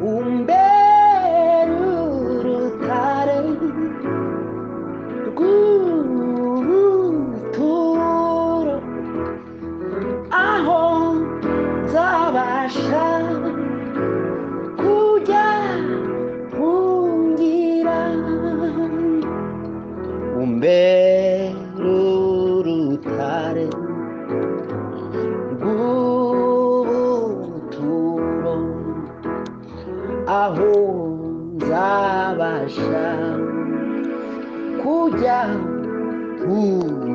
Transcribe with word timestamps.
un 0.00 0.46
beso. 0.46 0.59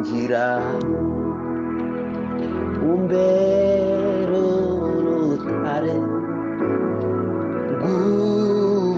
Kungira 0.05 0.45
umbere 2.93 4.37
urutare 4.37 5.95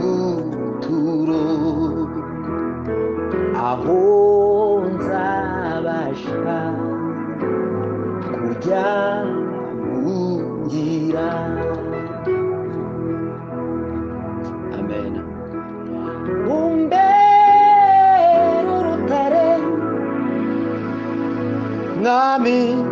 rw'ubuturo 0.08 1.44
aho 3.70 4.00
nzabasha 4.94 6.58
kujya 8.36 8.90
kungira 9.84 11.28
mwami 22.48 22.87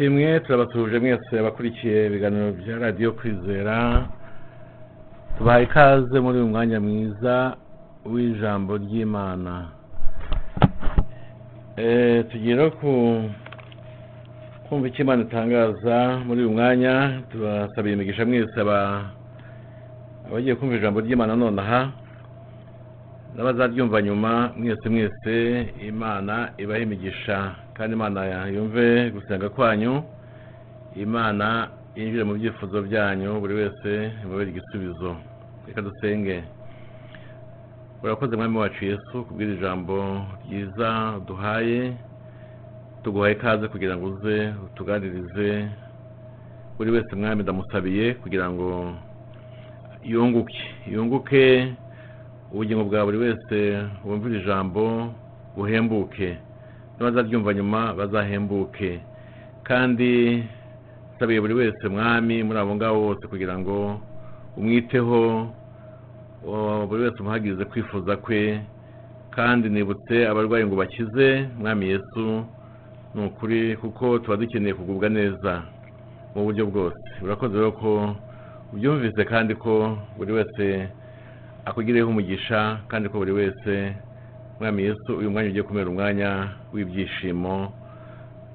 yesu 0.00 0.12
ashimwe 0.12 0.40
turabasuhuje 0.40 0.98
mwese 0.98 1.38
abakurikiye 1.40 2.06
ibiganiro 2.06 2.52
bya 2.52 2.78
radiyo 2.78 3.12
kwizera. 3.12 4.06
Tubahaye 5.38 5.64
ikaze 5.64 6.20
muri 6.20 6.38
uyu 6.38 6.48
mwanya 6.48 6.80
mwiza 6.80 7.56
w'ijambo 8.04 8.76
ry'imana. 8.78 9.68
Eh, 11.76 12.24
tugiye 12.30 12.54
no 12.56 12.70
ku 12.70 13.24
kumva 14.68 14.88
icyo 14.88 15.02
imana 15.04 15.22
itangaza 15.22 16.18
muri 16.26 16.40
uyu 16.40 16.50
mwanya. 16.56 17.22
Turasabiye 17.30 17.94
imigisha 17.94 18.24
mwese 18.26 18.60
aba- 18.60 19.10
abagiye 20.28 20.54
kumva 20.54 20.76
ijambo 20.76 21.00
ry'imana 21.00 21.36
nonaha. 21.36 21.92
N'abazaryumva 23.36 24.02
nyuma 24.02 24.52
mwese 24.56 24.88
mwese 24.88 25.34
imana 25.88 26.52
ibahe 26.58 26.82
imigisha. 26.82 27.54
Kandi 27.80 27.94
imana 27.96 28.20
yumve 28.56 29.10
gusenga 29.10 29.48
kwanyu. 29.48 30.02
Imana 31.04 31.46
yinjire 31.96 32.24
mu 32.28 32.34
byifuzo 32.36 32.76
byanyu 32.88 33.40
buri 33.40 33.54
wese 33.60 33.90
imubere 34.22 34.50
igisubizo. 34.52 35.16
Reka 35.66 35.80
dusenge. 35.82 36.44
Urakoze 38.02 38.36
mwami 38.36 38.56
wacu 38.58 38.84
yesu 38.84 39.24
kubwira 39.26 39.52
ijambo 39.52 39.96
ryiza 40.44 40.88
duhaye 41.26 41.96
tuguhaye 43.02 43.34
ikaze 43.34 43.68
kugira 43.68 43.96
ngo 43.96 44.06
uze 44.12 44.36
utuganirize 44.66 45.48
buri 46.76 46.90
wese 46.90 47.16
mwami 47.16 47.42
ndamusabiye 47.42 48.14
kugira 48.14 48.50
ngo 48.50 48.92
yunguke. 50.04 50.60
Yunguke 50.92 51.72
ubugingo 52.52 52.84
bwa 52.84 53.04
buri 53.04 53.18
wese 53.24 53.58
wumvira 54.04 54.36
ijambo 54.40 55.14
buhembuke. 55.56 56.36
N'abazaryumva 57.00 57.54
nyuma 57.54 57.94
bazahembuke. 57.94 59.00
Kandi 59.64 60.44
nsabiye 61.16 61.40
buri 61.40 61.54
wese 61.54 61.88
mwami 61.88 62.42
muri 62.44 62.58
abo 62.60 62.74
ngabo 62.76 63.00
bose 63.00 63.24
kugira 63.26 63.56
ngo 63.58 64.00
umwiteho 64.56 65.20
buri 66.88 67.02
wese 67.02 67.16
umuhagirize 67.20 67.64
kwifuza 67.64 68.16
kwe. 68.16 68.60
Kandi 69.30 69.68
nibutse 69.68 70.28
abarwayi 70.28 70.66
ngo 70.66 70.76
bakize 70.76 71.48
mwami 71.58 71.86
yesu 71.88 72.44
ni 73.14 73.24
ukuri 73.26 73.76
kuko 73.76 74.18
tuba 74.18 74.36
dukeneye 74.36 74.74
kugubwa 74.74 75.08
neza 75.08 75.62
mu 76.34 76.44
buryo 76.44 76.66
bwose. 76.66 77.00
Urakoze 77.24 77.54
rero 77.56 77.72
ko 77.72 78.14
ubyumvise 78.72 79.24
kandi 79.24 79.54
ko 79.54 79.96
buri 80.18 80.32
wese 80.32 80.88
akugireho 81.64 82.08
umugisha 82.12 82.80
kandi 82.88 83.08
ko 83.08 83.18
buri 83.18 83.32
wese 83.32 83.94
mwami 84.60 84.82
yesu 84.82 85.16
uyu 85.18 85.30
mwanya 85.30 85.48
ugiye 85.48 85.62
kumera 85.62 85.90
umwanya 85.90 86.30
w'ibyishimo 86.72 87.54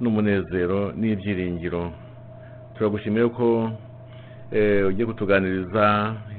n'umunezero 0.02 0.80
n'ibyiringiro. 1.00 1.84
Turagushimira 2.74 3.28
ko 3.38 3.48
eh, 4.56 4.86
ugiye 4.88 5.06
kutuganiriza 5.10 5.86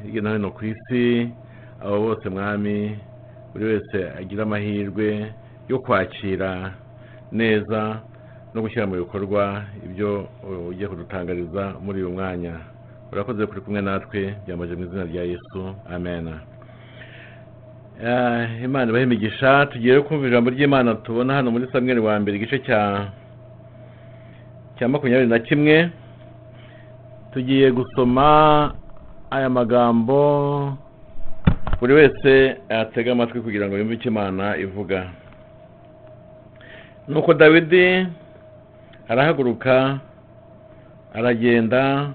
hirya 0.02 0.22
no 0.22 0.30
hino 0.32 0.48
ku 0.56 0.62
isi 0.72 1.04
abo 1.82 1.96
bose 2.06 2.24
mwami 2.34 2.76
buri 3.52 3.64
wese 3.70 3.98
agira 4.20 4.42
amahirwe 4.46 5.06
yo 5.70 5.76
kwakira 5.84 6.50
neza 7.32 7.80
no 8.54 8.62
gushyira 8.62 8.86
mu 8.86 8.94
bikorwa 9.02 9.42
ibyo 9.86 10.10
uh, 10.46 10.68
ugiye 10.70 10.88
kudutangariza 10.88 11.62
muri 11.84 11.98
uyu 12.02 12.14
mwanya. 12.16 12.54
Urakoze 13.12 13.42
kuri 13.46 13.60
kumwe 13.60 13.80
natwe 13.82 14.20
byamaje 14.46 14.72
mu 14.78 14.82
izina 14.86 15.04
rya 15.10 15.22
yesu. 15.32 15.60
Amen. 15.94 16.26
Eh, 16.28 16.55
imana 18.64 18.90
ibahe 18.90 19.04
imigisha 19.04 19.66
tugiye 19.66 20.00
kumva 20.00 20.26
ijambo 20.28 20.50
ry'imana 20.50 20.94
tubona 20.94 21.34
hano 21.34 21.50
muri 21.50 21.66
samweli 21.72 22.00
wa 22.00 22.20
mbere 22.20 22.36
igice 22.36 22.58
cya 22.58 23.08
cya 24.78 24.88
makumyabiri 24.88 25.28
na 25.30 25.38
kimwe. 25.38 25.90
Tugiye 27.32 27.70
gusoma 27.72 28.74
aya 29.30 29.48
magambo 29.50 30.76
buri 31.80 31.92
wese 31.94 32.56
yatega 32.68 33.12
amatwi 33.12 33.40
kugira 33.40 33.66
ngo 33.68 33.76
yumve 33.78 33.94
icyo 33.94 34.10
imana 34.10 34.56
ivuga. 34.56 35.08
Nuko 37.08 37.34
dawidi 37.34 38.06
arahaguruka 39.08 39.98
aragenda 41.14 42.10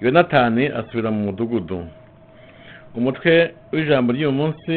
yonatani 0.00 0.66
asubira 0.66 1.10
mu 1.10 1.20
mudugudu. 1.30 1.86
Umutwe 2.98 3.54
w'ijambo 3.72 4.12
ry'uyu 4.12 4.32
munsi 4.32 4.76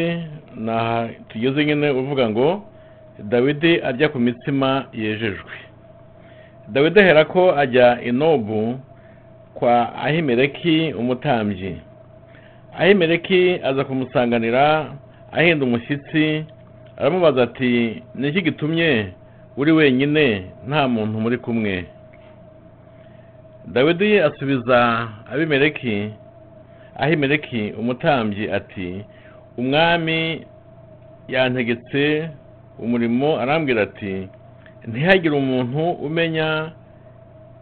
ni 0.56 0.72
aha 0.72 1.08
tugeze 1.30 1.66
nyine 1.66 1.88
uvuga 1.92 2.30
ngo 2.30 2.48
dawidi 3.32 3.82
arya 3.82 4.10
ku 4.10 4.20
mitsima 4.20 4.86
yejejwe. 4.94 5.54
Dawidi 6.74 7.00
ahera 7.00 7.26
ko 7.26 7.56
ajya 7.58 8.02
inobu 8.02 8.80
kwa 9.54 9.96
ahimeleki 9.96 10.94
umutambyi. 11.00 11.78
Ahimeleki 12.80 13.60
aza 13.64 13.84
kumusanganira 13.86 14.66
ahinda 15.32 15.66
umushyitsi 15.66 16.46
aramubaza 16.98 17.44
ati 17.44 18.04
ni 18.16 18.28
iki 18.28 18.42
gitumye 18.42 19.08
uri 19.58 19.72
wenyine 19.72 20.26
nta 20.68 20.88
muntu 20.88 21.20
muri 21.20 21.38
kumwe? 21.38 21.86
Dawidi 23.68 24.20
asubiza 24.20 25.08
abimeleki 26.98 27.58
ahimeleki 27.58 27.80
umutambyi 27.82 28.52
ati 28.58 29.06
umwami 29.58 30.20
yantegetse 31.34 32.30
umurimo 32.84 33.30
arambwira 33.42 33.82
ati 33.88 34.14
ntihagire 34.90 35.36
umuntu 35.36 35.82
umenya 36.08 36.72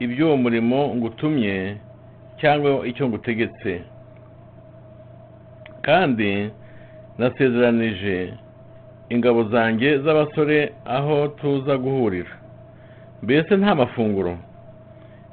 iby'uwo 0.03 0.35
murimo 0.43 0.79
ngutumye 0.95 1.55
cyangwa 2.39 2.69
icyo 2.89 3.03
ngutegetse. 3.09 3.71
Kandi 5.85 6.31
nasezeranije 7.17 8.33
ingabo 9.09 9.43
zanjye 9.43 9.89
z'abasore 10.03 10.59
aho 10.85 11.27
tuza 11.27 11.77
guhurira. 11.77 12.33
Mbese 13.23 13.51
nta 13.57 13.75
mafunguro. 13.75 14.33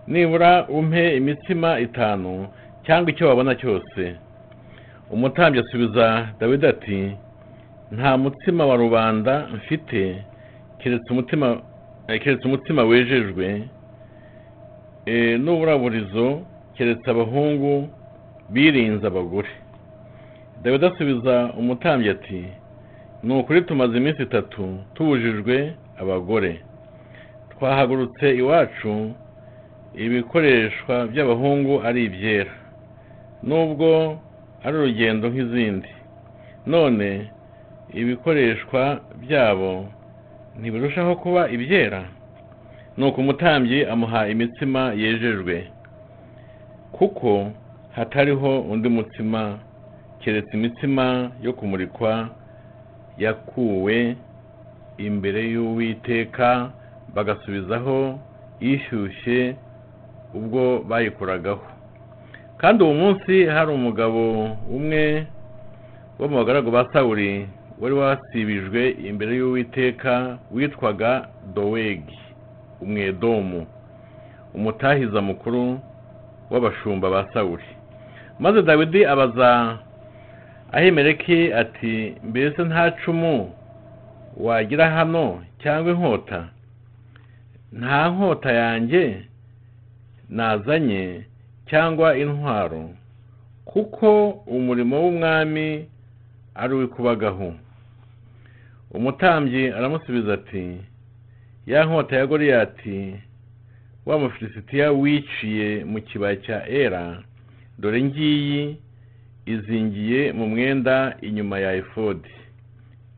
Nibura 0.07 0.53
umpe 0.69 1.17
imitsima 1.17 1.71
itanu 1.81 2.33
cyangwa 2.87 3.11
icyo 3.11 3.29
wabona 3.29 3.55
cyose. 3.55 4.17
Umutambyi 5.11 5.61
asubiza 5.61 6.29
dawidi 6.41 6.67
ati 6.67 6.99
nta 7.93 8.17
mutsima 8.19 8.67
wa 8.67 8.77
rubanda 8.77 9.49
mfite 9.57 10.25
keretse 10.79 11.09
umutima 11.13 11.47
umutsima 12.47 12.83
wejejwe. 12.85 13.47
N'uburaburizo 15.45 16.41
keretse 16.77 17.11
abahungu 17.11 17.89
birinze 18.51 19.07
abagore. 19.07 19.49
Dawidi 20.63 20.87
asubiza 20.87 21.53
umutambyi 21.59 22.09
ati 22.11 22.45
ni 23.23 23.35
ukuri 23.39 23.63
tumaze 23.63 23.97
iminsi 23.99 24.23
itatu 24.23 24.79
tubujijwe 24.95 25.75
abagore. 26.01 26.61
Twahagurutse 27.51 28.27
iwacu 28.37 29.11
ibikoreshwa 29.95 31.07
by'abahungu 31.07 31.83
ari 31.87 32.05
ibyera. 32.05 32.53
Nubwo 33.43 34.19
ari 34.65 34.77
urugendo 34.77 35.29
nk'izindi. 35.29 35.91
None 36.67 37.09
ibikoreshwa 38.01 39.01
byabo 39.23 39.87
ntibirushaho 40.59 41.13
kuba 41.17 41.43
ibyera? 41.55 42.03
Nuko 42.97 43.21
umutambyi 43.21 43.79
amuha 43.93 44.29
imitsima 44.29 44.83
yejejwe. 45.03 45.57
Kuko 46.93 47.51
hatariho 47.97 48.61
undi 48.61 48.89
mutsima 48.89 49.59
keretse 50.21 50.53
imitsima 50.57 51.31
yo 51.43 51.53
kumurikwa 51.53 52.29
yakuwe 53.19 54.17
imbere 54.99 55.41
y'uwiteka 55.53 56.71
bagasubizaho 57.15 58.19
ishyushye 58.61 59.57
ubwo 60.35 60.63
bayikoragaho. 60.89 61.67
Kandi 62.63 62.85
uwo 62.85 62.95
munsi 62.95 63.35
hari 63.55 63.71
umugabo 63.75 64.23
umwe 64.77 65.27
wo 66.19 66.25
mu 66.31 66.37
bagaragu 66.39 66.71
ba 66.71 66.83
sawuri 66.93 67.31
wari 67.81 67.95
wasibijwe 67.95 68.83
imbere 69.11 69.33
y'uwiteka 69.41 70.39
witwaga 70.55 71.27
dowegi 71.55 72.19
umwedomu 72.83 73.67
umutahiza 74.55 75.19
mukuru 75.29 75.63
w'abashumba 76.51 77.11
ba 77.11 77.23
sawuri 77.35 77.67
maze 78.39 78.63
dawidi 78.63 79.01
abaza 79.07 79.79
ahimeleki 80.73 81.53
ati 81.53 82.15
mbese 82.29 82.63
nta 82.65 82.91
cumu 83.03 83.51
wagira 84.37 84.87
hano 84.91 85.43
cyangwa 85.63 85.91
inkota? 85.93 86.41
Nta 87.73 88.09
nkota 88.11 88.51
yanjye 88.53 89.03
nazanye 90.29 91.25
cyangwa 91.73 92.13
intwaro 92.17 92.91
kuko 93.65 94.29
umurimo 94.45 95.01
w'umwami 95.03 95.89
ari 96.55 96.73
uw'ikubagahu 96.75 97.49
umutambyi 98.97 99.63
aramusubiza 99.73 100.35
ati 100.35 100.77
ya 101.67 101.85
nkota 101.85 102.17
ya 102.17 102.27
goriyati 102.27 103.17
wa 104.07 104.19
mufilisitiya 104.19 104.93
wiciye 104.93 105.85
mu 105.85 106.01
kibaya 106.03 106.37
cya 106.37 106.69
era 106.69 107.23
dore 107.79 108.03
ngiyi 108.03 108.77
izingiye 109.47 110.33
mu 110.33 110.45
mwenda 110.49 111.17
inyuma 111.21 111.59
ya 111.59 111.73
efodi. 111.75 112.31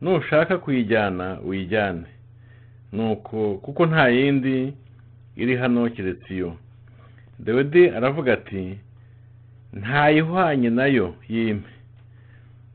Nushaka 0.01 0.57
kuyijyana 0.57 1.39
uyijyane. 1.41 2.07
Nuko 2.93 3.55
kuko 3.57 3.85
nta 3.85 4.07
yindi 4.09 4.73
iri 5.35 5.55
hano 5.55 5.89
keretse 5.89 6.33
iyo. 6.33 6.55
Dawidi 7.39 7.89
aravuga 7.89 8.33
ati 8.33 8.77
ntayihwanye 9.73 10.69
na 10.69 10.85
yo 10.85 11.15
yimpe. 11.29 11.69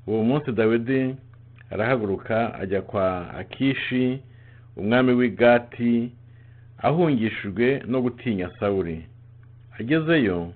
Uwo 0.06 0.22
munsi 0.24 0.52
dawidi 0.52 1.14
arahaguruka 1.70 2.54
ajya 2.54 2.82
kwa 2.82 3.34
akishi 3.34 4.20
umwami 4.76 5.12
w'igati 5.12 6.12
ahungishijwe 6.78 7.82
no 7.86 8.00
gutinya 8.02 8.50
sawuri 8.60 9.06
agezeyo 9.78 10.52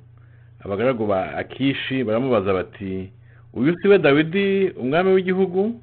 abagaragu 0.65 1.07
ba 1.07 1.37
akishi 1.37 2.05
baramubaza 2.05 2.53
bati 2.55 3.13
uyu 3.55 3.75
si 3.83 3.89
we 3.89 3.99
dawidi 3.99 4.69
umwami 4.71 5.11
w'igihugu? 5.15 5.81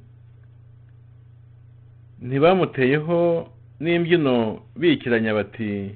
Ntibamuteyeho 2.22 3.48
n'imbyino 3.80 4.62
bikiranya 4.76 5.34
bati 5.34 5.94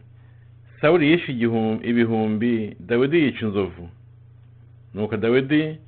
sawuri 0.80 1.10
yishe 1.10 1.32
ibihumbi 1.82 2.76
dawidi 2.80 3.18
yica 3.22 3.46
inzovu. 3.46 3.88
Nuko 4.94 5.16
dawidi 5.16 5.78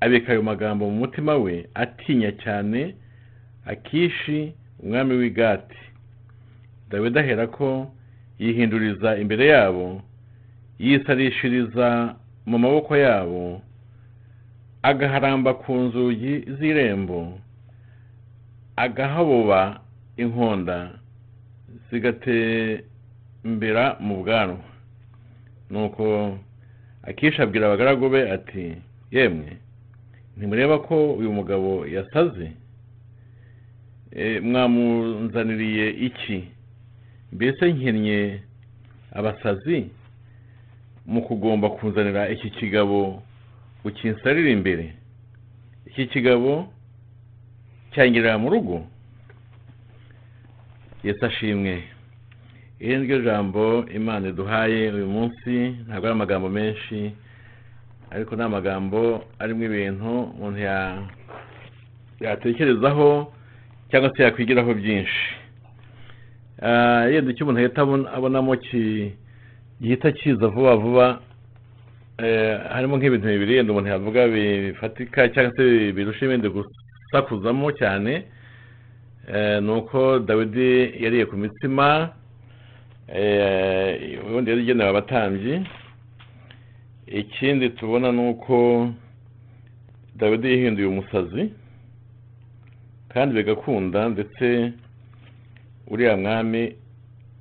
abika 0.00 0.32
ayo 0.32 0.42
magambo 0.42 0.90
mu 0.90 0.96
mutima 0.96 1.34
we 1.36 1.68
atinya 1.74 2.32
cyane 2.32 2.94
akishi 3.66 4.52
umwami 4.82 5.14
w'igati. 5.14 5.76
Dawidi 6.90 7.18
ahera 7.18 7.46
ko 7.46 7.92
yihinduriza 8.38 9.16
imbere 9.16 9.46
yabo 9.46 10.02
yisarishiriza 10.78 12.16
mu 12.46 12.58
maboko 12.58 12.96
yabo 12.96 13.60
agaharamba 14.82 15.54
ku 15.54 15.72
nzugi 15.74 16.44
z'irembo 16.58 17.38
agahabuba 18.76 19.80
inkonda 20.16 20.90
zigatembera 23.44 23.96
mu 24.00 24.22
bwanwa 24.22 24.58
nuko 25.70 26.38
akisha 27.02 27.42
abwira 27.42 27.66
abagaragu 27.66 28.08
be 28.10 28.30
ati 28.32 28.76
yemwe 29.10 29.56
ntimureba 30.36 30.78
ko 30.78 31.14
uyu 31.14 31.32
mugabo 31.32 31.86
yasaze? 31.86 32.52
Mwamunzaniriye 34.42 35.90
iki? 35.90 36.48
Mbese 37.32 37.72
nkennye 37.72 38.40
abasazi? 39.12 39.90
Mu 41.06 41.22
kugomba 41.22 41.70
kuzanira 41.70 42.28
iki 42.28 42.50
kigabo 42.50 43.22
ukinsarira 43.84 44.50
imbere. 44.50 44.94
Iki 45.86 46.06
kigabo 46.06 46.72
cyangirira 47.92 48.38
mu 48.38 48.50
rugo. 48.50 48.86
Yesu 51.04 51.26
ashimwe. 51.26 51.82
Iri 52.80 52.96
ni 52.98 53.04
ryo 53.06 53.18
jambo 53.22 53.84
imana 53.94 54.28
iduhaye 54.28 54.90
uyu 54.92 55.06
munsi 55.06 55.52
ntabwo 55.86 56.04
ari 56.06 56.12
amagambo 56.16 56.48
menshi 56.48 57.12
ariko 58.10 58.36
ni 58.36 58.42
amagambo 58.42 59.24
arimo 59.38 59.64
ibintu 59.64 60.10
umuntu 60.34 60.58
yatekerezaho 62.20 63.32
cyangwa 63.90 64.10
se 64.16 64.22
yakwigiraho 64.22 64.74
byinshi. 64.74 65.22
Yenda 67.12 67.30
icyo 67.32 67.44
umuntu 67.44 67.60
ahita 67.60 67.82
abonamo 68.16 68.56
gihita 69.80 70.12
kiza 70.12 70.46
vuba 70.48 70.76
vuba 70.76 71.06
harimo 72.74 72.96
nk'ibintu 72.96 73.26
bibiri 73.28 73.54
yenda 73.56 73.72
umuntu 73.72 73.90
yavuga 73.92 74.28
bifatika 74.28 75.28
cyangwa 75.32 75.52
se 75.56 75.92
birusha 75.92 76.24
ibindi 76.26 76.48
gusakuzamo 76.48 77.72
cyane 77.80 78.12
ni 79.64 79.70
uko 79.72 80.18
dawidi 80.18 80.70
yariye 81.04 81.24
ku 81.26 81.36
mitsima 81.36 82.08
ubundi 84.26 84.50
yari 84.50 84.62
igenewe 84.62 84.90
abatambyi 84.90 85.62
ikindi 87.06 87.70
tubona 87.70 88.12
ni 88.12 88.28
uko 88.28 88.88
dawidi 90.16 90.48
yihinduye 90.48 90.86
umusazi 90.88 91.50
kandi 93.08 93.34
bigakunda 93.34 94.08
ndetse 94.08 94.72
uriya 95.86 96.16
mwami 96.16 96.74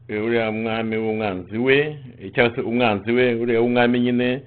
eh, 0.08 0.24
uriya 0.26 0.52
mwami 0.52 0.98
w'umwanzi 0.98 1.58
we 1.58 1.78
eh, 2.22 2.32
cyangwa 2.34 2.56
se 2.56 2.62
umwanzi 2.62 3.12
we 3.12 3.34
uriya 3.36 3.62
w'umwami 3.62 4.00
nyine 4.00 4.42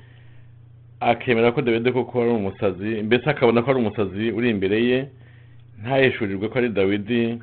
akemera 1.00 1.52
ko 1.52 1.62
dawidi 1.62 1.93
koko 1.93 2.23
ari 2.23 2.31
umusazi 2.31 3.02
mbese 3.02 3.31
akabona 3.31 3.62
ko 3.62 3.71
ari 3.71 3.79
umusazi 3.81 4.31
uri 4.31 4.50
imbere 4.50 4.85
ye 4.85 4.99
ntaheshurirwe 5.83 6.49
ko 6.49 6.59
ari 6.59 6.69
dawidi 6.69 7.38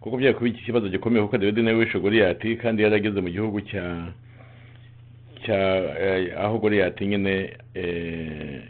kuko 0.00 0.16
byari 0.16 0.34
kuba 0.34 0.48
iki 0.48 0.64
kibazo 0.64 0.88
gikomeye 0.88 1.22
kuko 1.24 1.38
dawidi 1.38 1.62
nawe 1.62 1.76
wishe 1.78 1.98
goliyati 2.00 2.56
kandi 2.56 2.82
yari 2.82 2.94
ageze 2.94 3.20
mu 3.20 3.28
gihugu 3.30 3.60
cya 3.60 4.12
cya 5.44 5.58
eh, 6.00 6.34
aho 6.38 6.58
goliyati 6.58 7.06
nyine 7.06 7.56
eh, 7.74 8.60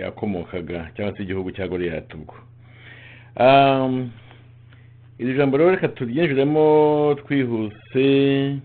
yakomokaga 0.00 0.90
cyangwa 0.96 1.16
se 1.16 1.22
igihugu 1.22 1.50
cya 1.52 1.68
goliyati 1.68 2.16
ubwo. 2.16 2.34
Um, 3.40 4.10
iri 5.18 5.34
jambo 5.36 5.56
rero 5.56 5.70
reka 5.70 5.88
turyinjiremo 5.88 7.14
twihuse 7.20 8.56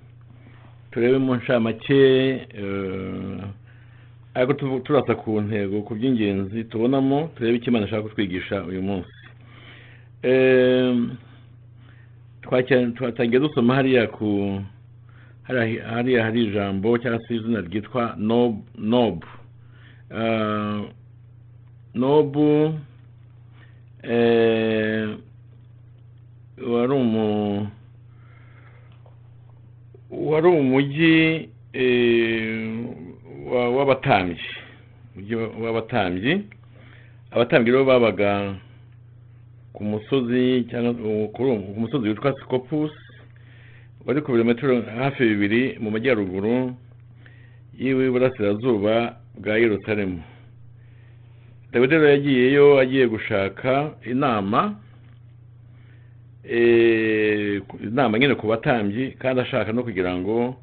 turebe 0.92 1.18
mu 1.18 1.36
ncamake 1.36 2.02
eh, 2.56 3.44
ariko 4.34 4.54
tu- 4.54 4.80
turasa 4.80 5.16
ku 5.16 5.42
ntego 5.42 5.82
ku 5.82 5.96
by'ingenzi 5.96 6.64
tubonamo 6.64 7.30
turebe 7.36 7.58
icyo 7.58 7.70
imana 7.72 7.86
ishaka 7.88 8.04
kutwigisha 8.04 8.64
uyu 8.64 8.82
munsi. 8.84 9.12
Twakira- 10.24 11.16
twatangiye 12.52 13.40
dusoma 13.40 13.76
hariya 13.76 14.08
ku 14.12 14.60
hariya 15.48 16.24
hari 16.24 16.44
ijambo 16.52 16.98
cyangwa 16.98 17.20
se 17.28 17.36
izina 17.36 17.62
ryitwa 17.62 18.16
nob 18.18 18.60
nob. 18.78 19.24
Ah, 20.12 20.82
nobu 21.96 22.76
eh, 24.04 25.10
wari 26.68 26.94
umu 26.94 27.68
wari 30.12 30.48
umujyi 30.48 31.50
eh, 31.74 32.76
wa- 33.52 33.70
w'abatambyi 33.70 34.40
umujyi 35.16 35.36
wa- 35.36 35.48
w'abatambyi. 35.64 36.44
Abatambyi 37.32 37.72
rero 37.72 37.86
babaga 37.86 38.56
ku 39.74 39.84
musozi 39.84 40.66
cyangwa 40.70 40.94
ku 41.34 41.42
musozi 41.78 42.10
witwa 42.10 42.34
sikopus 42.40 42.92
wari 44.06 44.22
ku 44.22 44.32
birometero 44.32 44.82
hafi 44.82 45.24
bibiri 45.24 45.78
mu 45.80 45.92
majyaruguru 45.92 46.76
y'iburasirazuba 47.80 49.16
bwa 49.38 49.58
yerusalemu. 49.58 50.22
Dawidi 51.72 51.96
rero 51.96 52.08
yagiyeyo 52.10 52.80
agiye 52.80 53.08
gushaka 53.08 53.92
inama 54.06 54.76
eh, 56.44 57.62
inama 57.84 58.20
nyine 58.20 58.36
ku 58.36 58.48
batambyi 58.48 59.12
kandi 59.20 59.42
ashaka 59.42 59.72
no 59.72 59.84
kugira 59.84 60.12
ngo 60.18 60.56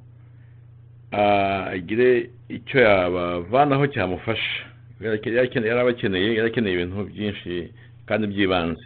agire 1.12 2.30
icyo 2.48 2.80
yabavanaho 2.80 3.86
cyamufasha. 3.86 4.66
Yari 5.00 5.16
akeneye- 5.40 5.68
yari 5.68 5.80
abakeneye 5.80 6.74
ibintu 6.74 7.04
byinshi 7.08 7.72
kandi 8.06 8.26
by'ibanze. 8.26 8.84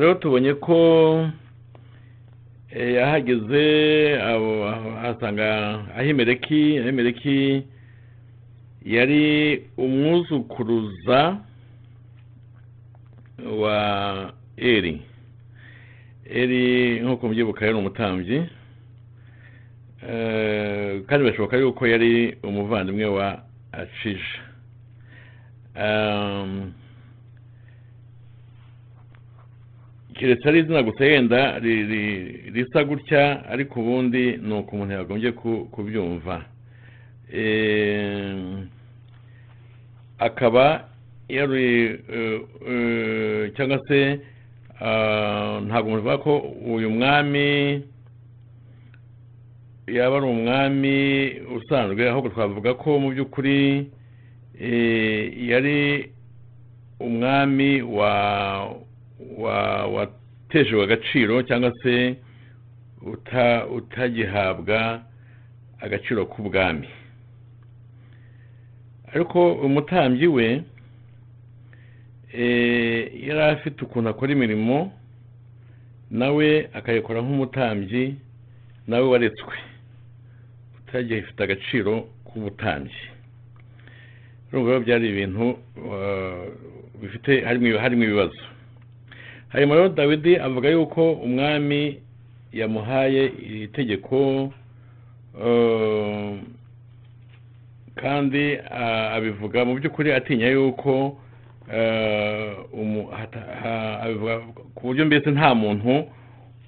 Rero 0.00 0.14
tubonye 0.14 0.54
ko 0.54 1.28
eh, 2.70 3.02
aho- 4.64 4.98
ahasanga 4.98 5.84
ahimeleki 5.96 6.78
ahimeleki 6.78 7.62
yari 8.84 9.62
umwuzukuruza 9.78 11.38
wa 13.60 14.32
eri 14.56 15.00
eri 16.30 17.00
nk'uko 17.00 17.26
mubyibuka 17.26 17.64
yari 17.66 17.78
umutambyi. 17.78 18.38
Eh, 20.08 21.02
kandi 21.06 21.24
birashoboka 21.24 21.56
yuko 21.56 21.86
yari 21.86 22.36
umuvandimwe 22.42 23.04
wa 23.06 23.42
acija 23.72 24.42
keretse 30.18 30.48
ari 30.48 30.58
izina 30.60 30.82
gusa 30.82 31.04
yenda 31.04 31.58
ri- 31.58 31.86
ri- 31.90 32.50
risa 32.54 32.84
gutya 32.84 33.44
ariko 33.48 33.80
ubundi 33.80 34.36
ni 34.42 34.54
uko 34.54 34.70
umuntu 34.76 34.92
yagombye 34.94 35.32
ku- 35.32 35.68
kubyumva. 35.72 36.44
Akaba 40.18 40.88
yari 41.28 41.84
eh, 42.12 42.40
eh, 42.68 43.52
cyangwa 43.56 43.78
se 43.88 44.20
ntabwo 45.66 45.90
muvuga 45.90 46.18
ko 46.18 46.38
uyu 46.66 46.90
mwami 46.90 47.82
yaba 49.86 50.16
ari 50.16 50.26
umwami 50.26 50.96
usanzwe 51.56 52.08
ahubwo 52.08 52.28
twavuga 52.30 52.74
ko 52.74 52.98
mu 52.98 53.10
by'ukuri 53.12 53.90
eh, 54.60 55.48
yari 55.48 56.10
umwami 57.00 57.82
wa 57.82 58.12
wa 59.38 59.86
wateshejwe 59.86 60.82
agaciro 60.84 61.42
cyangwa 61.42 61.72
se 61.82 62.16
uta 63.02 63.66
utagihabwa 63.66 65.02
agaciro 65.80 66.26
k'ubwami. 66.26 66.88
Ariko 69.14 69.52
umutambyi 69.52 70.26
we 70.26 70.62
eh, 72.32 73.26
yari 73.28 73.40
afite 73.40 73.84
ukuntu 73.84 74.08
akora 74.10 74.32
imirimo 74.32 74.92
nawe 76.10 76.68
akayikora 76.72 77.20
nk'umutambyi 77.22 78.14
nawe 78.86 79.06
waretswe. 79.08 79.54
Utagifite 80.78 81.40
agaciro 81.42 82.08
k'ubutambyi. 82.26 83.02
Urumva 84.52 84.70
rero 84.70 84.80
byari 84.84 85.04
ibintu 85.08 85.58
bifite 87.00 87.40
harimo 87.44 88.04
ibibazo. 88.04 88.42
Hanyuma 89.48 89.74
rero 89.74 89.88
dawidi 89.88 90.36
avuga 90.36 90.68
yuko 90.70 91.12
umwami 91.12 92.00
yamuhaye 92.52 93.26
itegeko 93.64 94.42
uh, 95.40 96.36
kandi 97.94 98.54
uh, 98.70 99.14
abivuga 99.16 99.64
mu 99.64 99.74
by'ukuri 99.74 100.12
atinya 100.12 100.48
yuko 100.48 101.16
ha- 103.62 104.00
abivuga 104.02 104.38
ku 104.74 104.86
buryo 104.86 105.04
mbese 105.06 105.30
nta 105.30 105.54
muntu 105.54 106.04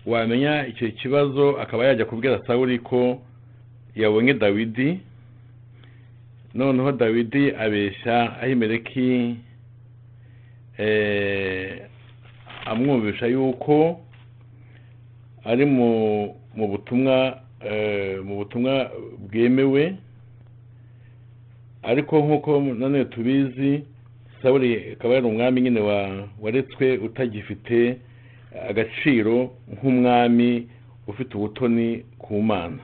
wamenya 0.06 0.66
icyo 0.66 0.90
kibazo 0.90 1.60
akaba 1.60 1.84
yajya 1.84 2.04
kubwira 2.04 2.40
sawuli 2.46 2.78
ko 2.78 3.20
yabonye 3.96 4.34
dawidi. 4.34 5.00
Noneho 6.54 6.92
dawidi 6.92 7.50
abeshya 7.52 8.40
ahimeleki 8.40 9.36
eh, 10.78 11.37
amwumvisha 12.70 13.26
yuko 13.26 14.00
ari 15.44 15.64
mu 15.66 16.34
butumwa 16.68 17.40
eh, 17.64 18.20
mu 18.24 18.36
butumwa 18.36 18.90
bwemewe. 19.30 19.94
Ariko 21.82 22.18
nk'uko 22.20 22.60
nanone 22.60 23.04
tubizi 23.04 23.82
sawuli 24.42 24.92
akaba 24.92 25.14
yari 25.14 25.26
umwami 25.26 25.60
nyine 25.60 25.80
wa 25.80 26.28
waretswe 26.40 26.96
utagifite 26.98 27.96
agaciro 28.68 29.50
nk'umwami 29.72 30.66
ufite 31.06 31.34
ubutoni 31.36 32.04
ku 32.18 32.42
mana. 32.42 32.78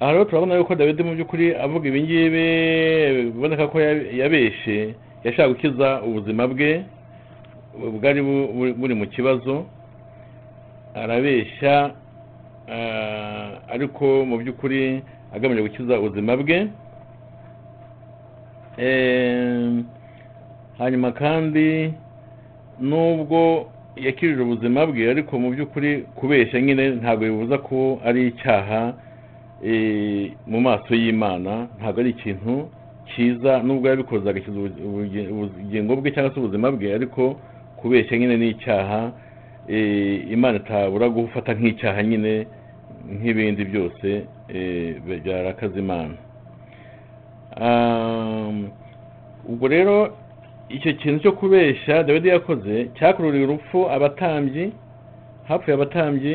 Aha 0.00 0.12
rero 0.12 0.24
turabona 0.24 0.54
yuko 0.54 0.74
dawidi 0.74 1.02
mu 1.02 1.12
by'ukuri 1.14 1.54
avuga 1.54 1.88
ibi 1.88 2.02
ngibi 2.02 2.46
biboneka 3.32 3.68
ko 3.68 3.80
ya- 3.80 4.12
yabeshye. 4.24 4.94
Yashaka 5.24 5.48
gukiza 5.48 6.02
ubuzima 6.02 6.46
bwe 6.48 6.84
bwari 8.00 8.20
bu- 8.22 8.48
bu- 8.56 8.74
buri 8.74 8.94
mu 8.94 9.06
kibazo 9.06 9.64
arabeshya 10.94 11.94
ah, 12.68 13.50
ariko 13.74 14.24
mu 14.26 14.38
by'ukuri 14.38 15.02
agamije 15.34 15.62
gukiza 15.62 15.98
ubuzima 16.00 16.36
bwe. 16.36 16.68
Em, 18.78 19.84
hanyuma 20.78 21.12
kandi 21.12 21.92
nubwo 22.80 23.66
yakirije 23.96 24.40
ubuzima 24.42 24.86
bwe 24.86 25.10
ariko 25.10 25.38
mu 25.38 25.50
by'ukuri 25.50 26.02
kubeshya 26.16 26.60
nyine 26.60 26.88
ntabwo 27.02 27.24
bibuza 27.24 27.58
ko 27.58 28.00
ari 28.04 28.26
icyaha 28.32 28.94
eh, 29.64 30.32
mu 30.46 30.60
maso 30.60 30.94
y'imana 30.94 31.68
ntabwo 31.78 32.00
ari 32.00 32.10
ikintu 32.10 32.68
cyiza 33.14 33.62
nubwo 33.62 33.88
yabikoze 33.88 34.26
ubugi- 34.30 35.28
ubugingo 35.32 35.96
bwe 35.96 36.10
cyangwa 36.14 36.34
se 36.34 36.40
ubuzima 36.40 36.70
bwe 36.72 36.94
ariko 36.94 37.36
kubeshya 37.76 38.18
nyine 38.18 38.36
ni 38.36 38.48
icyaha 38.54 39.12
eh, 39.68 40.30
imana 40.32 40.56
itabura 40.58 41.08
gufata 41.08 41.54
nk'icyaha 41.54 42.02
nyine 42.02 42.46
nk'ibindi 43.18 43.64
byose 43.64 44.08
eh, 44.48 44.96
byarakaza 45.24 45.78
imana. 45.78 46.14
Ubwo 49.48 49.68
rero 49.68 50.16
icyo 50.68 50.92
kintu 50.94 51.18
cyo 51.22 51.32
kubeshya 51.32 52.02
dawidi 52.02 52.28
yakoze 52.28 52.88
cyakururiye 52.98 53.44
urupfu 53.44 53.90
abatambyi 53.90 54.72
hapfuye 55.48 55.74
abatambyi 55.74 56.34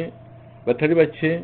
batari 0.65 0.95
bake 0.95 1.39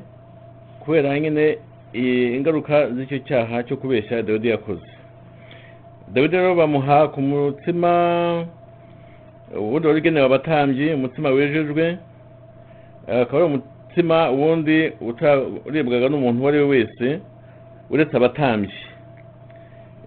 kubera 0.83 1.19
nyine 1.19 1.57
i- 1.93 2.31
ingaruka 2.37 2.89
z'icyo 2.95 3.19
cyaha 3.27 3.63
cyo 3.63 3.77
kubeshya 3.77 4.21
dawidi 4.23 4.47
yakoze. 4.49 4.87
Dawidi 6.13 6.35
rero 6.37 6.55
bamuha 6.55 7.07
ku 7.13 7.21
mutsima 7.21 7.91
ubundi 9.57 9.87
wari 9.87 9.99
ugenewe 9.99 10.25
abatambyi 10.25 10.93
umutsima 10.93 11.29
wejejwe 11.29 11.97
akaba 13.07 13.37
ari 13.37 13.45
umutsima 13.45 14.17
wundi 14.29 14.77
utaribwaga 15.09 16.09
n'umuntu 16.09 16.39
uwo 16.41 16.47
ari 16.49 16.57
we 16.59 16.65
wese 16.73 17.07
uretse 17.89 18.15
abatambyi. 18.17 18.71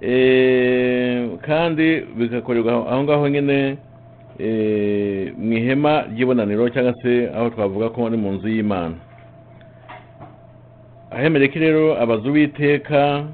Eh, 0.00 1.28
kandi 1.46 2.00
bigakorerwa 2.16 2.73
aho 2.90 3.02
ngaho 3.02 3.28
nyine 3.28 3.76
eh, 4.38 5.32
mu 5.38 5.52
ihema 5.52 6.04
ry'ibonaniro 6.12 6.68
cyangwa 6.68 6.94
se 7.02 7.28
aho 7.37 7.50
twavuga 7.50 7.88
ko 7.88 8.06
ari 8.06 8.16
mu 8.16 8.32
nzu 8.32 8.49
y'imana. 8.49 8.94
Ahemereka 11.11 11.58
rero 11.61 11.96
abaza 12.02 12.28
uwiteka 12.28 13.25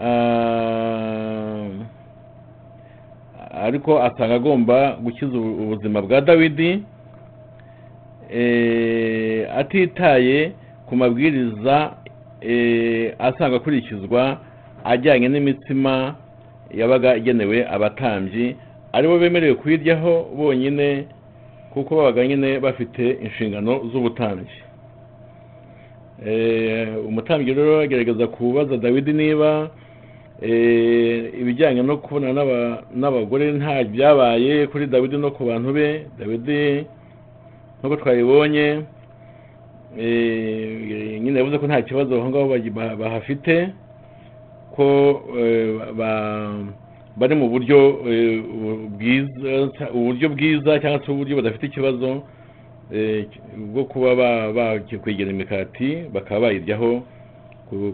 ah, 0.00 1.45
ariko 3.56 4.02
asanga 4.02 4.34
agomba 4.34 4.96
gukiza 5.02 5.32
ubu- 5.38 5.62
ubuzima 5.62 6.02
bwa 6.02 6.20
dawidi 6.20 6.82
eh, 8.30 9.46
atitaye 9.56 10.52
ku 10.86 10.96
mabwiriza 10.96 11.92
eh, 12.40 13.14
asanga 13.18 13.56
akurikizwa 13.56 14.38
ajyanye 14.84 15.28
n'imitsima 15.28 16.14
yabaga 16.74 17.16
igenewe 17.16 17.66
abatambyi 17.68 18.56
ari 18.92 19.08
bo 19.08 19.18
bemerewe 19.18 19.54
kuyiryaho 19.54 20.24
bonyine 20.36 21.04
kuko 21.72 21.96
babaga 21.96 22.26
nyine 22.26 22.60
bafite 22.60 23.10
inshingano 23.22 23.80
z'ubutambyi. 23.92 24.56
Eh, 26.26 26.88
umutambyi 27.08 27.54
rero 27.54 27.80
agerageza 27.80 28.26
kubaza 28.26 28.76
dawidi 28.76 29.12
niba 29.12 29.70
ibijyanye 31.40 31.82
no 31.82 31.96
kubonana 31.96 32.32
n'aba- 32.44 32.82
n'abagore 32.94 33.52
nta 33.52 33.84
byabaye 33.84 34.66
kuri 34.66 34.86
dawidi 34.86 35.16
no 35.16 35.30
ku 35.30 35.44
bantu 35.48 35.72
be. 35.72 36.06
Dawidi 36.18 36.84
nk'uko 37.80 37.96
twabibonye 37.96 38.82
eh, 39.98 41.20
nyine 41.22 41.38
yavuze 41.38 41.58
ko 41.58 41.66
nta 41.66 41.82
kibazo 41.82 42.14
aho 42.20 42.28
ngaho 42.28 42.48
bahafite 43.00 43.72
ko 44.76 44.84
eh, 45.38 45.72
ba- 45.96 46.64
bari 47.16 47.34
mu 47.34 47.48
buryo 47.48 47.78
eh, 48.08 48.42
bwiza 48.92 49.88
uburyo 49.94 50.28
bwiza 50.28 50.80
cyangwa 50.80 51.00
se 51.06 51.08
uburyo 51.12 51.36
badafite 51.36 51.66
ikibazo 51.66 52.22
eh, 52.92 53.24
bwo 53.72 53.84
kuba 53.84 54.14
ba- 54.14 54.52
bakwegera 54.52 55.30
imikati 55.32 56.12
bakaba 56.12 56.40
bayiryaho 56.52 57.02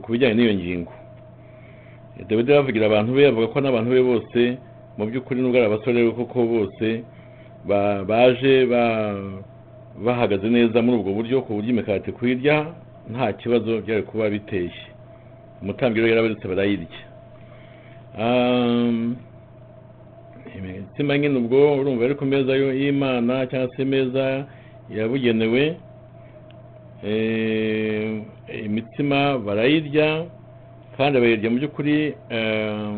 ku 0.03 0.09
bijyanye 0.11 0.35
n'iyo 0.35 0.55
ngingo. 0.55 0.93
Dawidi 2.29 2.53
aravugira 2.53 2.87
abantu 2.87 3.13
be 3.15 3.27
avuga 3.29 3.47
ko 3.53 3.59
n'abantu 3.61 3.91
be 3.91 4.03
bose 4.03 4.41
mu 4.99 5.07
by'ukuri 5.09 5.41
nubwo 5.41 5.57
ari 5.59 5.67
abasore 5.67 6.11
koko 6.13 6.39
bose 6.47 7.05
ba- 7.69 8.05
baje 8.05 8.67
ba- 8.67 9.41
bahagaze 10.05 10.49
neza 10.49 10.83
muri 10.83 10.97
ubwo 10.99 11.13
buryo 11.17 11.43
ku 11.45 11.55
buryo 11.57 11.71
imikati 11.71 12.13
kuyirya 12.13 12.57
nta 13.11 13.33
kibazo 13.41 13.81
byari 13.85 14.03
kuba 14.03 14.31
biteye 14.31 14.71
umutambyi 15.63 16.01
rero 16.01 16.09
yarabaretse 16.11 16.47
barayirya. 16.49 17.01
Um, 18.19 19.17
imitsima 20.59 21.19
nyine 21.19 21.39
ubwo 21.39 21.77
urumva 21.81 22.05
ari 22.05 22.15
ku 22.15 22.25
meza 22.27 22.53
y'imana 22.57 23.47
cyangwa 23.47 23.69
se 23.77 23.85
meza 23.85 24.47
yabugenewe 24.91 25.77
Eh, 27.05 28.23
imitsima 28.65 29.39
barayirya 29.39 30.25
kandi 30.97 31.21
bayirya 31.21 31.51
mu 31.51 31.57
by'ukuri 31.59 32.15
eh, 32.31 32.93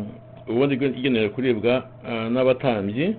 ubundi 0.47 0.75
igenewe 0.75 1.29
kuribwa 1.29 1.73
eh, 2.09 2.27
n'abatambyi 2.31 3.15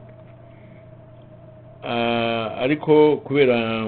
Ah, 1.88 2.58
ariko 2.66 3.16
kubera 3.22 3.86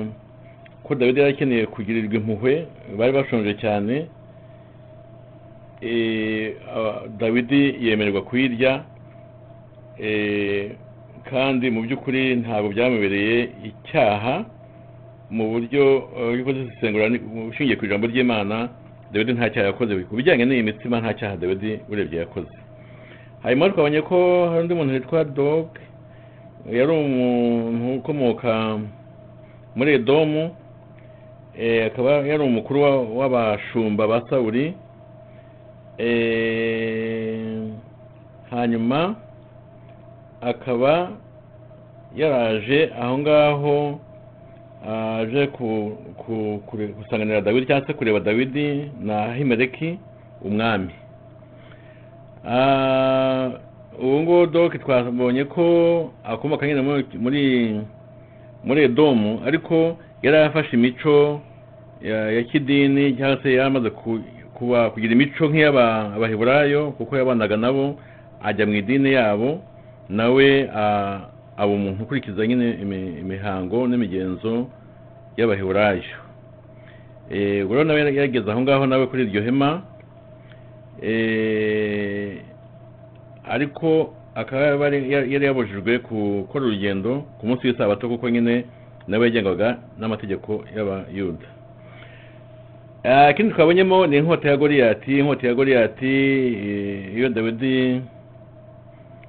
ko 0.87 0.95
dawidi 0.95 1.21
yari 1.21 1.33
akeneye 1.35 1.67
kugirirwa 1.67 2.15
impuhwe 2.15 2.67
bari 2.99 3.13
bashonje 3.13 3.55
cyane 3.59 4.07
eh, 5.83 6.55
dawidi 7.19 7.75
yemererwa 7.83 8.23
kuyirya 8.23 8.85
eh, 9.99 10.71
kandi 11.31 11.71
mu 11.71 11.83
by'ukuri 11.83 12.37
ntabwo 12.37 12.71
byamubereye 12.71 13.51
icyaha 13.67 14.45
mu 15.31 15.45
buryo 15.51 15.83
eh, 16.19 17.49
ushingiye 17.51 17.77
ku 17.77 17.85
ijambo 17.91 18.07
ry'imana 18.07 18.69
dawidi 19.13 19.33
nta 19.33 19.51
cyaha 19.51 19.67
yakoze. 19.67 19.95
Ku 20.05 20.17
bijyanye 20.17 20.45
n'iyi 20.45 20.63
mitsima 20.63 21.01
nta 21.01 21.15
cyaha 21.15 21.37
dawidi 21.37 21.81
urebye 21.91 22.19
yakoze. 22.21 22.53
Hanyuma 23.43 23.71
twabonye 23.71 24.03
ko 24.03 24.49
hari 24.51 24.61
undi 24.63 24.75
muntu 24.75 24.95
witwa 24.95 25.25
dog 25.25 25.67
yari 26.71 26.93
umuntu 26.93 27.95
ukomoka 28.03 28.79
muri 29.77 29.93
edomu. 29.95 30.51
Eh, 31.59 31.87
akaba 31.87 32.11
yari 32.23 32.43
umukuru 32.43 32.83
wa- 32.83 33.03
w'abashumba 33.19 34.07
ba 34.07 34.23
sawuri 34.31 34.75
eh, 35.99 37.69
hanyuma 38.51 39.15
akaba 40.41 41.11
yaraje 42.17 42.91
aho 43.03 43.19
ngaho 43.19 44.01
aje 44.87 45.47
gusanganira 46.99 47.41
dawidi 47.41 47.67
cyangwa 47.67 47.87
se 47.87 47.93
kureba 47.95 48.21
dawidi 48.21 48.91
na 49.01 49.35
himeleki 49.35 49.99
umwami. 50.45 50.93
Ubu 53.99 54.21
ngubu 54.21 54.47
doke 54.47 54.79
twabonye 54.79 55.45
ko 55.45 56.11
akomoka 56.25 56.67
nyine 56.67 56.81
muri- 57.19 57.81
muri 58.65 58.81
edomu 58.83 59.41
ariko 59.47 59.97
yari 60.23 60.37
yarafashe 60.37 60.77
imico 60.77 61.41
ya, 62.03 62.43
kidini 62.43 63.13
cyangwa 63.17 63.43
se 63.43 63.55
yari 63.55 63.67
amaze 63.67 63.91
ku- 63.91 64.23
kuba 64.55 64.91
kugira 64.91 65.13
imico 65.13 65.47
nk'iy'abaheburayo 65.51 66.91
kuko 66.95 67.17
yabanaga 67.17 67.57
nabo 67.57 67.99
ajya 68.43 68.67
mu 68.67 68.75
idini 68.75 69.13
yabo 69.13 69.63
nawe 70.09 70.71
aba 71.59 71.73
umuntu 71.73 72.03
ukurikiza 72.07 72.47
nyine 72.47 72.79
imi- 72.83 73.19
imihango 73.21 73.87
n'imigenzo 73.91 74.67
y'abaheburayo. 75.37 76.03
Eh, 77.31 77.67
rero 77.69 77.85
nawe 77.85 77.99
yari 78.01 78.17
yageze 78.17 78.51
aho 78.51 78.61
ngaho 78.63 78.87
nawe 78.87 79.07
kuri 79.07 79.23
iryo 79.27 79.43
hema 79.43 79.83
Eh, 81.03 82.43
ariko 83.47 84.15
akaba 84.35 84.89
yari 84.91 85.45
yabujijwe 85.47 85.99
gukora 86.03 86.65
urugendo 86.67 87.23
ku 87.39 87.47
munsi 87.47 87.67
w'isabato 87.71 88.09
kuko 88.09 88.27
nyine 88.31 88.65
nawe 89.07 89.25
yagengwaga 89.31 89.79
n'amategeko 89.99 90.65
y'abayuda. 90.77 91.47
Ikindi 93.31 93.55
twabonyemo 93.55 94.07
ni 94.07 94.17
inkota 94.19 94.49
ya 94.51 94.57
goliyati 94.57 95.19
inkota 95.19 95.47
ya 95.47 95.55
goliyati 95.55 96.13
eh, 96.67 97.15
iyo 97.17 97.29
dawidi 97.29 98.03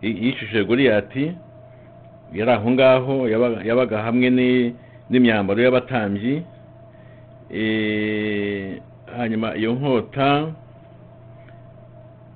yicishije 0.01 0.63
goliyati 0.63 1.31
yari 2.33 2.51
aho 2.51 2.71
ngaho 2.71 3.15
yabaga- 3.29 4.01
hamwe 4.03 4.29
ni- 4.29 4.73
n'imyambaro 5.09 5.61
y'abatambyi. 5.61 6.43
Eh, 7.51 8.77
hanyuma 9.17 9.55
iyo 9.57 9.73
nkota 9.73 10.53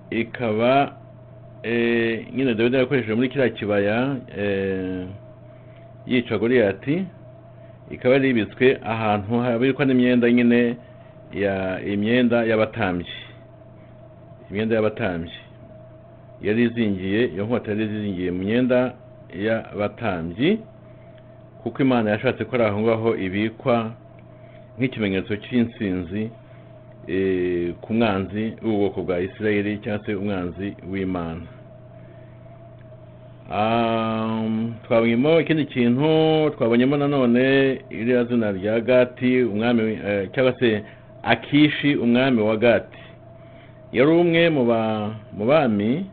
ikaba 0.10 0.96
eh, 1.64 2.28
nyine 2.36 2.54
dawidi 2.56 2.76
yakoresheje 2.78 3.14
muri 3.16 3.30
kiriya 3.30 3.50
kibaya 3.50 4.16
eh, 4.38 5.06
yica 6.08 6.38
goliyati. 6.38 7.06
Ikaba 7.92 8.14
yari 8.16 8.30
ibitswe 8.30 8.80
ahantu 8.84 9.40
habikwa 9.40 9.86
n'imyenda 9.86 10.32
nyine 10.32 10.76
ya 11.34 11.82
imyenda 11.86 12.44
y'abatambyi. 12.46 13.08
Imyenda 14.50 14.76
y'abatambyi. 14.76 15.32
Yari 16.42 16.64
izingiye 16.64 17.26
iyo 17.26 17.46
nkota 17.46 17.72
yari 17.72 17.84
izingiye 17.86 18.32
mu 18.32 18.38
myenda 18.44 18.94
y'abatambyi 19.46 20.60
kuko 21.64 21.82
imana 21.82 22.10
yashatse 22.12 22.46
ko 22.46 22.56
ari 22.56 22.64
aho 22.64 22.80
ngaho 22.82 23.10
ibikwa 23.16 23.92
nk'ikimenyetso 24.78 25.36
cy'insinzi 25.44 26.30
eh, 27.08 27.74
ku 27.82 27.94
mwanzi 27.94 28.44
w'ubwoko 28.64 29.02
bwa 29.04 29.20
isirayeli 29.20 29.78
cyangwa 29.84 30.06
se 30.06 30.12
umwanzi 30.16 30.68
w'imana. 30.92 31.46
Twabonyemo 34.84 35.40
ikindi 35.42 35.66
kintu 35.66 36.08
twabonyemo 36.56 36.98
nanone 36.98 37.46
iriya 37.90 38.24
zina 38.24 38.52
rya 38.52 38.80
gati 38.80 39.44
umwami 39.44 40.00
eh, 40.08 40.30
cyangwa 40.34 40.54
se 40.60 40.84
akishi 41.24 41.96
umwami 41.96 42.42
wa 42.42 42.58
gati. 42.58 43.00
Yari 43.92 44.12
umwe 44.12 44.50
mu 45.38 45.46
bami 45.46 46.06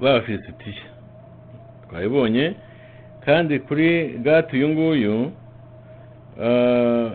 b'abafilisitiya 0.00 0.95
twabibonye 1.90 2.54
kandi 3.24 3.58
kuri 3.58 4.08
gati 4.22 4.56
uyu 4.56 4.68
nguyu 4.68 5.32
eh, 6.42 7.10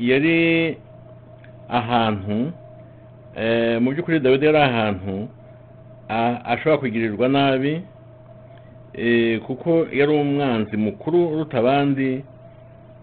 yari 0.00 0.76
ahantu 1.68 2.52
eh, 3.36 3.80
mu 3.82 3.90
by'ukuri 3.90 4.20
dawidi 4.20 4.46
yari 4.46 4.58
ahantu 4.58 5.28
a- 6.08 6.40
ashobora 6.44 6.78
kugirirwa 6.78 7.28
nabi 7.28 7.82
eh, 8.94 9.40
kuko 9.40 9.86
yari 9.92 10.12
umwanzi 10.12 10.76
mukuru 10.76 11.28
uruta 11.28 11.58
abandi 11.58 12.24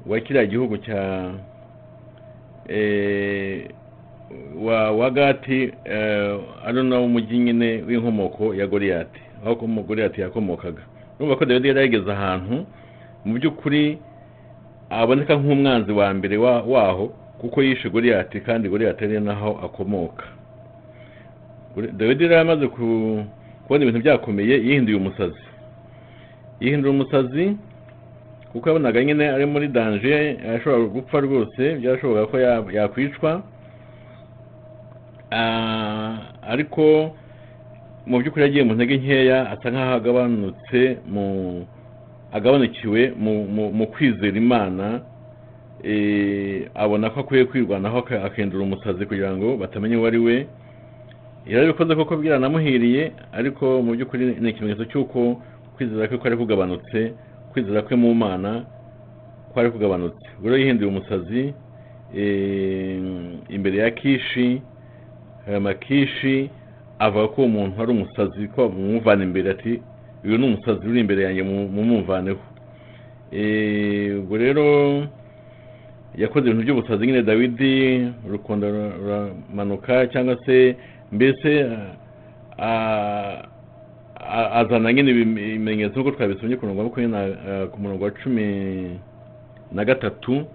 wa 0.07 0.19
kiriya 0.19 0.45
gihugu 0.45 0.77
cya 0.77 1.31
wa 4.59 4.91
wa 4.91 5.09
gati 5.11 5.71
ari 6.65 6.83
nawo 6.83 7.05
umujyi 7.05 7.37
nyine 7.39 7.83
w'inkomoko 7.87 8.55
ya 8.55 8.67
goriyati 8.67 9.19
aho 9.45 9.55
goriyati 9.83 10.21
yakomokaga. 10.21 10.81
Urumva 11.19 11.35
ko 11.35 11.45
dawidi 11.45 11.67
yari 11.67 11.79
yageze 11.79 12.11
ahantu 12.11 12.65
mu 13.25 13.33
by'ukuri 13.37 13.97
aboneka 14.89 15.35
nk'umwanzi 15.35 15.91
wa 15.91 16.07
mbere 16.13 16.37
wa- 16.37 16.61
waho 16.63 17.05
kuko 17.41 17.61
yishe 17.63 17.89
goriyati 17.89 18.41
kandi 18.41 18.69
goriyati 18.69 19.03
ari 19.05 19.19
naho 19.19 19.59
akomoka. 19.65 20.23
Dawidi 21.93 22.23
yari 22.23 22.35
amaze 22.35 22.67
ku- 22.67 23.25
kubona 23.63 23.83
ibintu 23.83 23.99
byakomeye 24.01 24.55
yihinduye 24.65 24.97
umusazi. 24.97 25.43
Yihindura 26.61 26.91
umusazi 26.91 27.57
kuko 28.51 28.65
yabonaga 28.69 29.03
nyine 29.03 29.29
ari 29.29 29.45
muri 29.45 29.67
danje 29.67 30.37
ashobora 30.55 30.85
gupfa 30.89 31.17
rwose 31.21 31.63
byarashoboka 31.77 32.25
ko 32.31 32.35
ya- 32.39 32.65
yakwicwa. 32.73 33.41
Ah, 35.31 36.17
ariko 36.47 37.11
mu 38.07 38.19
by'ukuri 38.19 38.43
yagiye 38.45 38.63
mu 38.63 38.73
ntege 38.73 38.97
nkeya 38.97 39.49
asa 39.53 39.67
nk'aho 39.71 39.93
agabanutse 39.99 40.79
mu 41.13 41.25
agabanukiwe 42.31 43.01
mu, 43.19 43.33
kwizera 43.93 44.37
imana 44.37 45.01
eh, 45.83 46.67
abona 46.75 47.09
ko 47.09 47.19
akwiye 47.19 47.45
kwirwanaho 47.45 47.97
aka- 48.03 48.23
akahindura 48.23 48.63
umusazi 48.63 49.05
kugira 49.05 49.31
ngo 49.37 49.57
batamenya 49.57 49.97
uwo 49.99 50.07
ari 50.07 50.17
we. 50.17 50.47
Yarabikoze 51.47 51.95
koko 51.95 52.17
byaranamuhiriye 52.17 53.11
ariko 53.31 53.81
mu 53.81 53.91
by'ukuri 53.95 54.35
ni 54.41 54.49
ikimenyetso 54.49 54.85
cy'uko 54.91 55.41
kwizera 55.77 56.07
kwe 56.07 56.17
kwari 56.17 56.35
kugabanutse 56.37 57.13
kwizera 57.53 57.81
kwe 57.87 57.95
mu 57.95 58.13
mana 58.13 58.65
kwari 59.53 59.71
kugabanutse. 59.71 60.27
Rero 60.43 60.57
yihinduye 60.57 60.89
umusazi 60.89 61.53
eh, 62.15 62.99
imbere 63.49 63.77
ya 63.77 63.91
kishi 63.91 64.61
hanyuma 65.45 65.73
kishi 65.73 66.49
avuga 66.99 67.27
ko 67.27 67.41
uwo 67.41 67.47
muntu 67.49 67.81
ari 67.81 67.91
umusazi 67.91 68.47
ko 68.55 68.69
bamumuvana 68.69 69.23
imbere 69.23 69.49
ati 69.51 69.81
uyu 70.25 70.37
ni 70.37 70.45
umusazi 70.45 70.87
uri 70.87 70.99
imbere 70.99 71.23
yanjye 71.23 71.43
mu- 71.43 71.69
mumuvaneho 71.69 72.39
Eh, 73.31 74.19
ubwo 74.23 74.37
rero 74.37 74.63
yakoze 76.15 76.47
ibintu 76.47 76.63
by'ubusazi 76.63 77.05
nyine 77.07 77.21
dawidi 77.23 78.07
urukundo 78.27 78.67
rura- 78.71 78.95
ruramanuka 78.97 80.07
cyangwa 80.07 80.37
se 80.45 80.75
mbese 81.11 81.51
azana 84.55 84.93
nyine 84.93 85.11
ibim- 85.11 85.37
ibimenyetso 85.37 85.99
nk'uko 85.99 86.11
twabisomye 86.15 86.55
ku 86.55 86.65
murongo 86.65 86.79
wa 86.81 86.87
makumyabiri 86.87 87.11
na- 87.11 87.37
ah, 87.51 87.67
ku 87.67 87.77
murongo 87.81 88.03
wa 88.05 88.11
cumi 88.11 88.45
na 89.71 89.83
gatatu 89.85 90.45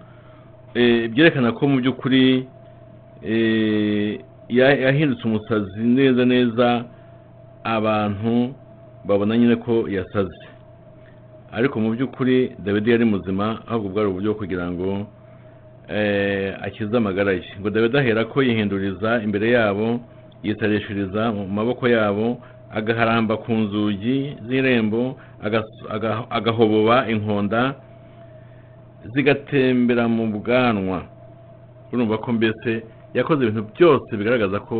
eh, 0.73 1.09
byerekana 1.13 1.51
ko 1.53 1.67
mu 1.67 1.77
by'ukuri 1.81 2.47
eh, 3.23 4.19
yahindutse 4.49 5.23
umusazi 5.25 5.79
neza 5.79 6.25
neza 6.25 6.85
abantu 7.63 8.53
babona 9.05 9.37
nyine 9.37 9.55
ko 9.55 9.85
yasaze. 9.89 10.45
Ariko 11.51 11.79
mu 11.79 11.89
by'ukuri 11.93 12.55
dawidi 12.65 12.91
yari 12.91 13.05
muzima 13.05 13.61
ahubwo 13.67 13.89
bwari 13.89 14.07
uburyo 14.09 14.29
bwo 14.31 14.39
kugira 14.39 14.65
ngo 14.71 15.05
eh, 15.87 16.55
akize 16.61 16.97
amagara 16.97 17.31
ye. 17.31 17.43
Ngo 17.59 17.69
dawidi 17.69 17.97
ahera 17.97 18.25
ko 18.25 18.41
yihinduriza 18.43 19.21
imbere 19.23 19.51
yabo 19.51 19.99
yitarishiriza 20.43 21.31
mu 21.31 21.47
maboko 21.47 21.87
yabo 21.87 22.37
agaharamba 22.73 23.37
ku 23.37 23.51
nzugi 23.53 24.35
z'irembo 24.47 25.15
agahoboba 26.29 27.07
inkonda 27.07 27.75
zigatembera 29.13 30.07
mu 30.07 30.25
bwanwa. 30.35 30.99
Urumva 31.93 32.17
ko 32.17 32.33
mbese 32.33 32.71
yakoze 33.13 33.39
ibintu 33.43 33.63
byose 33.73 34.09
bigaragaza 34.17 34.59
ko 34.59 34.77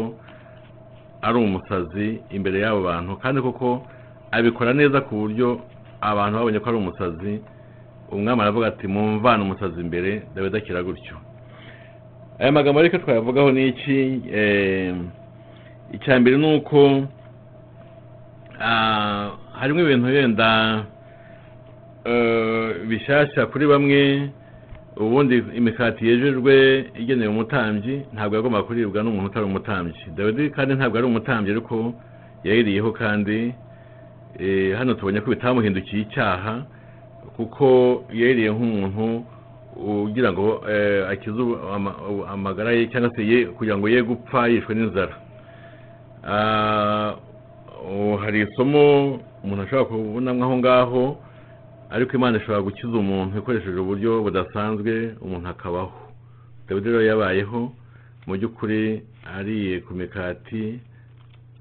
ari 1.22 1.38
umusazi 1.38 2.08
imbere 2.36 2.60
y'abo 2.64 2.82
bantu 2.90 3.12
kandi 3.22 3.42
koko 3.42 3.86
abikora 4.32 4.74
neza 4.74 5.02
ku 5.02 5.14
buryo 5.22 5.48
abantu 6.02 6.38
babonye 6.38 6.60
ko 6.60 6.68
ari 6.70 6.78
umusazi. 6.78 7.34
Umwami 8.12 8.42
aravuga 8.42 8.68
ati 8.68 8.86
mumvane 8.88 9.42
umusazi 9.44 9.80
imbere 9.82 10.12
dawidi 10.36 10.58
akira 10.58 10.84
gutyo. 10.84 11.16
Aya 12.40 12.52
magambo 12.52 12.80
ariko 12.80 12.98
twayavugaho 12.98 13.52
ni 13.52 13.68
iki? 13.68 13.98
Icya 15.96 16.20
mbere 16.20 16.38
ni 16.38 16.48
uko 16.56 17.08
harimo 19.60 19.80
ibintu 19.82 20.10
yenda 20.10 20.50
eh, 22.06 22.70
bishyashya 22.88 23.46
kuri 23.46 23.66
bamwe 23.68 24.30
ubundi 24.98 25.44
imikati 25.56 26.08
yejejwe 26.08 26.54
igenewe 27.02 27.28
umutambyi 27.32 28.02
ntabwo 28.14 28.36
yagombaga 28.36 28.64
kuribwa 28.68 29.04
n'umuntu 29.04 29.30
utari 29.30 29.46
umutambyi. 29.46 29.94
Dawidi 30.16 30.50
kandi 30.50 30.74
ntabwo 30.76 30.98
ari 30.98 31.08
umutambyi 31.08 31.52
ariko 31.52 31.94
yayiriyeho 32.44 32.92
kandi 32.92 33.54
eh, 34.40 34.78
hano 34.78 34.94
tubonye 34.94 35.22
ko 35.22 35.30
bitamuhindukiye 35.30 36.02
icyaha 36.02 36.54
kuko 37.36 37.66
yayiriye 38.14 38.50
nk'umuntu 38.54 39.06
ugira 40.06 40.30
ngo 40.32 40.62
eh, 40.70 41.10
akize 41.10 41.42
amagara 42.34 42.72
ye 42.72 42.88
cyangwa 42.88 43.10
se 43.16 43.22
ye 43.28 43.46
kugira 43.46 43.78
ngo 43.78 43.90
ye 43.90 44.02
gupfa 44.02 44.48
yishwe 44.48 44.76
n'inzara. 44.76 45.16
Hari 48.24 48.40
isomo 48.46 48.84
umuntu 49.44 49.62
ashobora 49.64 49.86
kubonamo 49.90 50.44
aho 50.46 50.56
ngaho 50.58 51.04
ariko 51.94 52.12
imana 52.18 52.38
ishobora 52.38 52.62
gukiza 52.68 52.96
umuntu 52.98 53.38
ikoresheje 53.40 53.80
uburyo 53.80 54.12
budasanzwe 54.26 54.94
umuntu 55.22 55.48
akabaho. 55.54 55.94
Dawidi 56.68 56.90
rero 56.90 57.02
yabayeho 57.06 57.60
mu 58.26 58.34
by'ukuri 58.38 59.04
ariye 59.38 59.80
ku 59.86 59.92
mikati 59.94 60.80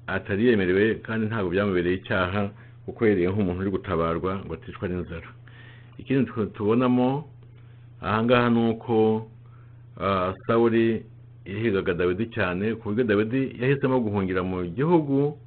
atari 0.07 0.47
yemerewe 0.47 0.95
kandi 1.05 1.23
ntabwo 1.29 1.49
byamubereye 1.53 1.95
icyaha 2.01 2.41
kuko 2.85 2.99
yariye 3.07 3.29
nk'umuntu 3.29 3.59
uri 3.61 3.71
gutabarwa 3.77 4.31
ngo 4.43 4.53
aticwa 4.57 4.87
n'inzara. 4.89 5.29
Ikindi 6.01 6.25
tu- 6.31 6.49
tubonamo 6.55 7.29
ahangaha 8.01 8.49
ni 8.49 8.61
uko 8.73 9.27
ah, 10.01 10.33
sawuli 10.47 11.05
yahigaga 11.45 11.93
dawidi 11.93 12.25
cyane 12.35 12.73
ku 12.75 12.89
buryo 12.89 13.03
dawidi 13.03 13.41
yahisemo 13.61 13.99
guhungira 14.01 14.41
mu 14.43 14.63
gihugu 14.77 15.37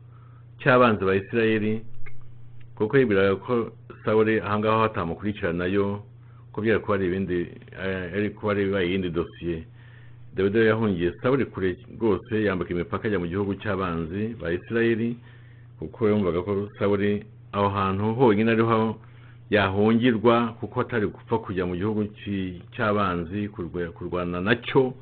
cy'abanzi 0.63 1.03
ba 1.05 1.17
isirayeli 1.17 1.83
kuko 2.77 2.99
yibwiraga 2.99 3.37
ko 3.37 3.73
sawuli 4.05 4.41
ahangaha 4.41 4.79
hatamukurikiranayo 4.89 6.03
ko 6.53 6.61
byari 6.63 6.81
kuba 6.81 6.95
ari 6.95 7.07
ibindi 7.07 7.39
eh, 7.85 8.13
ari 8.17 8.31
kuba 8.31 8.53
ari 8.53 8.65
bibaye 8.65 8.87
iyindi 8.89 9.11
dosiye 9.11 9.65
dawidi 10.37 10.59
rero 10.59 10.69
yahungiye 10.69 11.13
sawuli 11.23 11.45
kure 11.45 11.77
rwose 11.97 12.45
yambuka 12.45 12.71
imipaka 12.71 13.09
ajya 13.09 13.19
mu 13.19 13.27
gihugu 13.27 13.55
cy'abanzi 13.57 14.37
ba 14.41 14.53
isirayeli 14.53 15.17
kuko 15.79 16.09
yumvaga 16.09 16.43
ko 16.45 16.69
sawuli 16.79 17.25
aho 17.53 17.69
hantu 17.69 18.15
honyine 18.15 18.51
ariho 18.53 19.01
yahungirwa 19.51 20.53
kuko 20.61 20.81
atari 20.81 21.07
gupfa 21.09 21.39
kujya 21.39 21.65
mu 21.67 21.77
gihugu 21.77 22.05
cy'abanzi 22.77 23.49
kurwa- 23.49 23.93
kurwana 23.97 24.41
na 24.41 24.55
cyo 24.61 24.93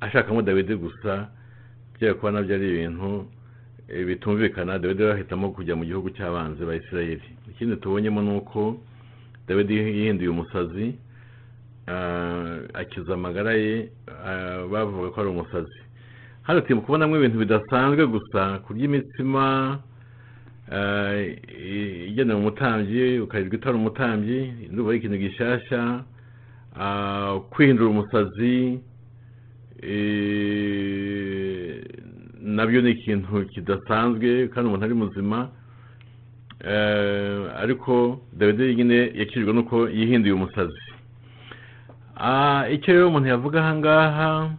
ashakamo 0.00 0.42
dawidi 0.42 0.74
gusa 0.74 1.28
byari 2.00 2.14
kuba 2.18 2.32
na 2.32 2.42
byo 2.42 2.54
ari 2.56 2.66
ibintu 2.70 3.26
bitumvikana 4.06 4.78
dawidi 4.78 5.02
rero 5.02 5.14
ahitamo 5.14 5.50
kujya 5.50 5.76
mu 5.76 5.84
gihugu 5.84 6.10
cy'abanzi 6.10 6.64
ba 6.64 6.74
isirayeli 6.76 7.22
ikindi 7.50 7.76
tubonyemo 7.76 8.22
ni 8.22 8.36
uko 8.36 8.76
dawidi 9.48 9.74
yihinduye 9.76 10.28
umusazi 10.30 10.94
ah, 11.86 12.58
akiza 12.74 13.14
amagara 13.14 13.52
ye 13.52 13.88
ah, 14.24 14.66
bavuga 14.70 15.10
ko 15.10 15.20
ari 15.20 15.30
umusazi. 15.30 15.80
Hano 16.42 16.60
turi 16.60 16.80
kubonamo 16.80 17.16
ibintu 17.16 17.38
bidasanzwe 17.38 18.06
gusa 18.06 18.58
kurya 18.64 18.84
imitsima 18.84 19.78
igenewe 22.08 22.38
umutambyi 22.40 23.18
ukarirwa 23.18 23.56
itari 23.56 23.76
umutambyi 23.76 24.40
ndumva 24.70 24.90
ari 24.90 24.98
ikintu 24.98 25.16
gishyashya 25.18 26.04
kwihindura 27.50 27.90
umusazi 27.90 28.78
eh, 29.82 31.82
na 32.42 32.66
byo 32.66 32.80
ni 32.82 32.90
ikintu 32.90 33.44
kidasanzwe 33.52 34.48
kandi 34.48 34.66
umuntu 34.68 34.84
ari 34.84 34.94
muzima 34.94 35.38
Eh, 36.64 37.40
ariko 37.56 38.20
dawidi 38.32 38.74
nyine 38.74 39.12
yakijwe 39.14 39.52
nuko 39.52 39.88
yihinduye 39.88 40.34
umusazi. 40.34 40.82
Ah, 42.16 42.68
icyo 42.68 42.92
rero 42.92 43.08
umuntu 43.08 43.28
yavuga 43.28 43.60
ahangaha 43.64 44.50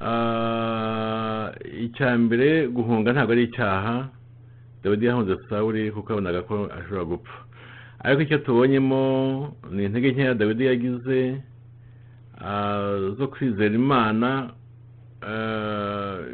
ah, 0.00 1.52
icya 1.84 2.16
mbere 2.18 2.68
guhunga 2.72 3.12
ntabwo 3.12 3.32
ari 3.32 3.42
icyaha. 3.44 4.08
Dawidi 4.82 5.06
yahunze 5.06 5.36
sawuri 5.48 5.92
kuko 5.92 6.12
yabonaga 6.16 6.42
ko 6.48 6.64
ashobora 6.72 7.04
gupfa. 7.04 7.36
Ariko 8.00 8.20
icyo 8.22 8.38
tubonyemo 8.38 9.02
ni 9.70 9.84
intege 9.84 10.12
nkeya 10.12 10.34
dawidi 10.34 10.64
yagize 10.64 11.42
ah, 12.40 12.96
zo 13.20 13.28
kwizera 13.28 13.74
imana 13.76 14.48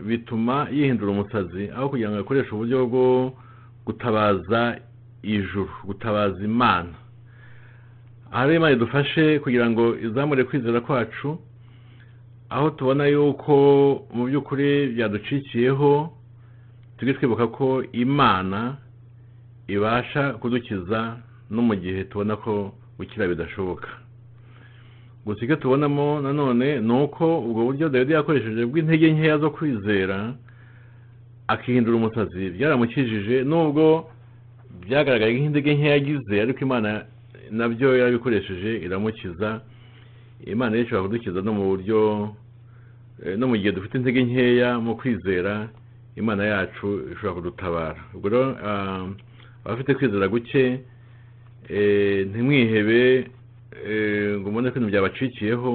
bituma 0.07 0.69
yihindura 0.73 1.11
umusazi 1.13 1.71
aho 1.77 1.89
kugira 1.89 2.11
ngo 2.11 2.19
akoreshe 2.19 2.51
uburyo 2.55 2.87
bwo 2.87 3.33
gutabaza 3.87 4.79
ijuru 5.23 5.71
gutabaza 5.85 6.45
imana. 6.45 6.95
Aha 8.33 8.45
rero 8.47 8.57
imana 8.57 8.75
idufashe 8.77 9.39
kugira 9.39 9.71
ngo 9.71 9.97
izamure 9.99 10.45
kwizera 10.45 10.81
kwacu 10.81 11.39
aho 12.51 12.71
tubona 12.71 13.07
yuko 13.07 13.55
mu 14.15 14.25
by'ukuri 14.27 14.87
byaducikiyeho 14.95 16.13
tujye 16.99 17.15
twibuka 17.15 17.47
ko 17.47 17.83
imana 17.93 18.77
ibasha 19.69 20.33
kudukiza 20.39 21.17
no 21.51 21.63
mu 21.63 21.75
gihe 21.75 22.05
tubona 22.05 22.37
ko 22.37 22.73
gukira 22.99 23.27
bidashoboka. 23.29 23.89
Gusa 25.27 25.45
icyo 25.45 25.57
tubonamo 25.57 26.21
nanone 26.23 26.81
ni 26.81 26.93
uko 27.03 27.25
ubwo 27.47 27.65
buryo 27.67 27.89
dawidi 27.89 28.13
yakoresheje 28.15 28.63
bw'intege 28.71 29.11
nkeya 29.13 29.39
zo 29.43 29.51
kwizera 29.51 30.35
akihindura 31.49 31.97
umusazi. 31.97 32.51
Byaramukijije 32.55 33.37
nubwo 33.51 34.07
byagaragaye 34.87 35.33
nk'intege 35.35 35.71
nkeya 35.75 35.93
yagize 35.99 36.35
ariko 36.43 36.61
imana 36.67 36.91
na 37.51 37.67
byo 37.69 37.89
yarabikoresheje 37.99 38.71
iramukiza. 38.87 39.61
Imana 40.47 40.73
rero 40.73 40.85
ishobora 40.87 41.07
kudukiza 41.07 41.41
no 41.43 41.53
mu 41.59 41.65
buryo 41.71 41.99
eh, 43.25 43.35
no 43.39 43.47
mu 43.51 43.57
gihe 43.59 43.73
dufite 43.75 43.95
intege 43.99 44.23
nkeya 44.23 44.79
mu 44.79 44.95
kwizera 45.01 45.69
imana 46.17 46.43
yacu 46.53 46.87
ishobora 47.13 47.35
kudutabara. 47.37 48.01
Ubwo 48.15 48.29
rero 48.31 48.45
ah, 48.69 49.07
abafite 49.65 49.91
kwizera 49.99 50.29
guke 50.29 50.63
eh, 51.69 52.27
ntimwihebe 52.31 53.03
ngo 54.41 54.49
mubone 54.51 54.71
ko 54.71 54.77
ibintu 54.79 54.93
byabacikiyeho 54.93 55.73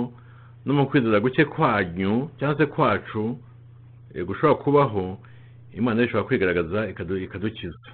no 0.65 0.71
mu 0.73 0.85
kwizera 0.87 1.19
guke 1.19 1.45
kwanyu 1.45 2.29
cyangwa 2.39 2.57
se 2.57 2.65
kwacu 2.65 3.37
eh, 4.15 4.25
gushobora 4.25 4.55
kubaho 4.63 5.17
imana 5.73 6.03
ishobora 6.03 6.23
kwigaragaza 6.27 6.87
ikadu- 6.91 7.17
ikadukiza. 7.23 7.89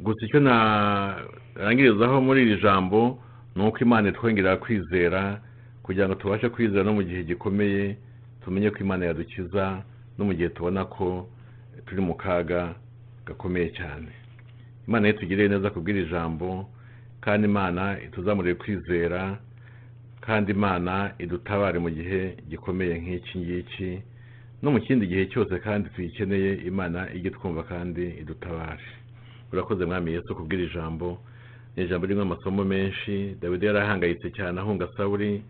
Gusa 0.00 0.26
icyo 0.26 0.40
narangirizaho 0.40 2.20
muri 2.20 2.42
iri 2.42 2.60
jambo 2.62 3.18
ni 3.56 3.62
uko 3.66 3.78
imana 3.78 4.08
itwongerera 4.08 4.56
kwizera 4.56 5.40
kugira 5.82 6.06
ngo 6.08 6.14
tubashe 6.14 6.48
kwizera 6.48 6.84
no 6.84 6.92
mu 6.94 7.02
gihe 7.02 7.24
gikomeye 7.24 7.96
tumenye 8.44 8.70
ko 8.70 8.78
imana 8.84 9.06
yadukiza 9.06 9.82
no 10.18 10.24
mu 10.24 10.32
gihe 10.34 10.48
tubona 10.48 10.84
ko 10.84 11.28
turi 11.86 12.00
mu 12.02 12.14
kaga 12.14 12.74
gakomeye 13.26 13.68
cyane. 13.72 14.08
Imana 14.88 15.06
rero 15.06 15.18
tugirire 15.18 15.48
neza 15.48 15.70
kubwira 15.70 15.98
ijambo 16.04 16.68
kandi 17.20 17.46
imana 17.48 18.00
ituzamurire 18.06 18.54
kwizera 18.54 19.38
kandi 20.20 20.52
imana 20.52 21.12
idutabare 21.18 21.78
mu 21.78 21.90
gihe 21.90 22.36
gikomeye 22.50 22.94
nk'iki 22.98 23.38
ngiki 23.38 23.90
no 24.62 24.70
mu 24.70 24.80
kindi 24.80 25.06
gihe 25.06 25.26
cyose 25.32 25.54
kandi 25.60 25.88
tuyikeneye 25.94 26.54
imana 26.70 27.12
ijye 27.16 27.30
twumva 27.30 27.62
kandi 27.62 28.04
idutabare. 28.22 28.82
Urakoze 29.52 29.84
mwami 29.84 30.12
yesu 30.12 30.34
kubwira 30.36 30.62
ijambo. 30.62 31.18
Ni 31.76 31.84
ijambo 31.84 32.06
ririmo 32.06 32.22
amasomo 32.22 32.64
menshi. 32.64 33.36
Dawidi 33.40 33.66
yari 33.66 33.78
ahangayitse 33.78 34.30
cyane 34.30 34.60
ahunga 34.60 34.88
sawuri 34.96 35.42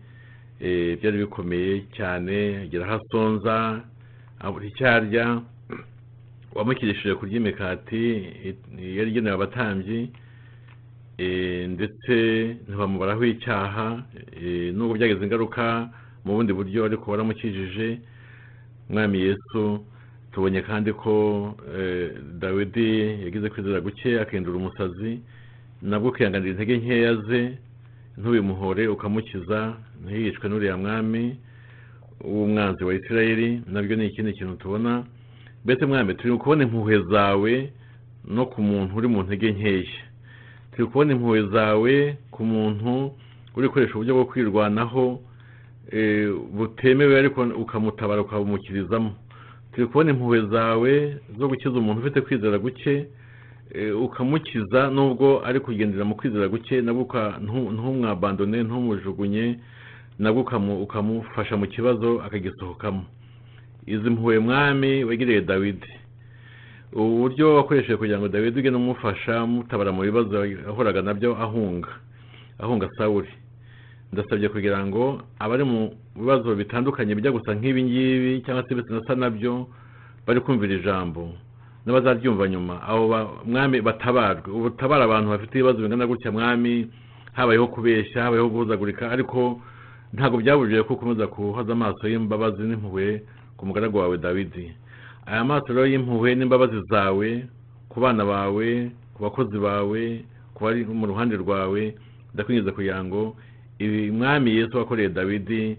eh, 0.59 0.97
byari 0.99 1.17
bikomeye 1.17 1.85
cyane. 1.97 2.57
Agera 2.67 2.85
aho 2.85 2.95
asonza 3.01 3.81
abura 4.39 4.65
icyo 4.65 4.85
arya. 4.91 5.41
Wamukirishije 6.55 7.15
kurya 7.15 7.37
imikati 7.37 8.03
yari 8.97 9.09
igenewe 9.11 9.35
abatambyi. 9.35 10.11
Ndetse 11.75 12.13
ntibamubaraho 12.67 13.25
icyaha 13.25 14.03
eh, 14.41 14.73
nubwo 14.75 14.93
byagize 14.95 15.23
ingaruka 15.25 15.89
mu 16.25 16.33
bundi 16.35 16.53
buryo 16.53 16.85
ariko 16.85 17.11
waramukijije 17.11 17.99
mwami 18.89 19.17
yesu 19.21 19.81
tubonye 20.31 20.61
kandi 20.61 20.93
ko 20.93 21.13
eh, 21.77 22.11
dawidi 22.39 22.89
yagize 23.25 23.49
kwizera 23.49 23.81
guke 23.81 24.19
akahindura 24.21 24.57
umusazi 24.57 25.19
nabwo 25.81 26.11
kwihanganira 26.11 26.51
intege 26.51 26.77
nkeya 26.77 27.15
ze 27.27 27.41
ntubimuhore 28.17 28.87
ukamukiza 28.87 29.73
ntiyicwe 30.05 30.45
n'uriya 30.49 30.77
mwami 30.77 31.37
w'umwanzi 32.21 32.83
wa 32.83 32.93
isirayeli. 32.95 33.61
Nabyo 33.67 33.95
ni 33.95 34.05
ikindi 34.05 34.33
kintu 34.33 34.55
tubona. 34.55 35.03
Mbese 35.65 35.85
mwami 35.85 36.13
turi 36.13 36.37
kubona 36.37 36.63
impuhwe 36.63 37.03
zawe 37.11 37.53
no 38.25 38.45
ku 38.45 38.61
muntu 38.61 38.95
uri 38.97 39.07
mu 39.07 39.21
ntege 39.23 39.51
nkeya. 39.51 40.06
Turi 40.77 40.87
kubona 40.87 41.11
impuhwe 41.13 41.41
zawe 41.49 42.17
ku 42.31 42.45
muntu 42.45 43.11
uri 43.57 43.67
gukoresha 43.67 43.93
uburyo 43.97 44.13
bwo 44.13 44.25
kwirwanaho 44.29 45.19
eh, 45.91 46.29
butemewe 46.53 47.17
ariko 47.19 47.41
ukamutabara 47.43 48.21
ukabumukirizamo 48.21 49.11
turi 49.73 49.87
kubona 49.87 50.11
impuhwe 50.13 50.41
zawe 50.53 51.17
zo 51.39 51.47
gukiza 51.49 51.69
umuntu 51.79 52.01
ufite 52.01 52.21
kwizera 52.21 52.57
guke 52.57 53.05
eh, 53.73 54.01
ukamukiza 54.01 54.89
nubwo 54.93 55.41
ari 55.45 55.59
kugendera 55.59 56.05
mu 56.05 56.15
kwizera 56.15 56.47
guke 56.47 56.81
nabwo 56.81 57.03
ntumwabandone 57.73 58.63
ntumujugunye 58.63 59.57
nabwo 60.19 60.41
ukamu- 60.41 60.81
ukamufasha 60.83 61.57
mu 61.57 61.67
kibazo 61.67 62.21
akagisohokamo. 62.21 63.05
Izi 63.85 64.09
mpuhwe 64.09 64.39
mwami 64.39 65.03
wegereye 65.03 65.41
dawidi. 65.41 65.87
Ubu 66.93 67.17
buryo 67.17 67.55
wakoresheje 67.55 67.97
kugira 67.97 68.19
ngo 68.19 68.27
dawidi 68.27 68.59
ugende 68.59 68.77
umufasha 68.79 69.45
mutabara 69.45 69.91
mu 69.91 70.01
bibazo 70.01 70.45
yahoraga 70.45 71.01
na 71.01 71.13
byo 71.13 71.35
ahunga 71.35 71.89
ahunga 72.59 72.87
sawuri 72.97 73.29
ndasabye 74.13 74.49
kugira 74.49 74.79
ngo 74.85 75.21
abari 75.39 75.63
mu 75.63 75.91
bibazo 76.15 76.55
bitandukanye 76.55 77.15
bijya 77.15 77.31
gusa 77.35 77.51
nk'ibi 77.55 77.83
ngibi 77.83 78.31
cyangwa 78.45 78.63
se 78.67 78.75
bisa 78.75 79.15
na 79.15 79.29
byo 79.29 79.67
bari 80.25 80.39
kumvira 80.39 80.73
ijambo 80.79 81.33
n'abazaryumva 81.87 82.47
nyuma. 82.51 82.83
Abo 82.83 83.07
mwami 83.47 83.79
batabarwe. 83.81 84.51
Ubu 84.51 84.69
tabara 84.75 85.03
abantu 85.07 85.29
bafite 85.31 85.55
ibibazo 85.55 85.79
bingana 85.79 86.03
gutya 86.07 86.31
mwami 86.31 86.91
habayeho 87.33 87.67
kubeshya 87.67 88.23
habayeho 88.23 88.49
guhuzagurika 88.49 89.11
ariko 89.11 89.61
ntabwo 90.13 90.37
byabujije 90.43 90.83
ko 90.83 90.93
ukomeza 90.99 91.27
kuhoza 91.31 91.71
amaso 91.71 92.03
y'imbabazi 92.11 92.59
n'impuhwe 92.63 93.23
ku 93.57 93.63
mugaragu 93.65 93.97
wawe 94.03 94.17
dawidi 94.19 94.75
aya 95.27 95.43
maso 95.43 95.67
rero 95.75 95.85
y'impuhwe 95.85 96.35
n'imbabazi 96.35 96.79
zawe 96.91 97.27
ku 97.91 97.97
bana 97.99 98.23
bawe 98.25 98.67
ku 99.13 99.19
bakozi 99.25 99.57
bawe 99.59 100.01
ku 100.55 100.59
bari 100.63 100.85
mu 100.99 101.05
ruhande 101.11 101.35
rwawe 101.43 101.81
ndakwinjiza 102.33 102.71
kugira 102.71 103.03
ngo 103.03 103.35
ibi 103.79 104.11
mwami 104.11 104.49
yesu 104.55 104.77
wakoreye 104.77 105.09
dawidi 105.09 105.77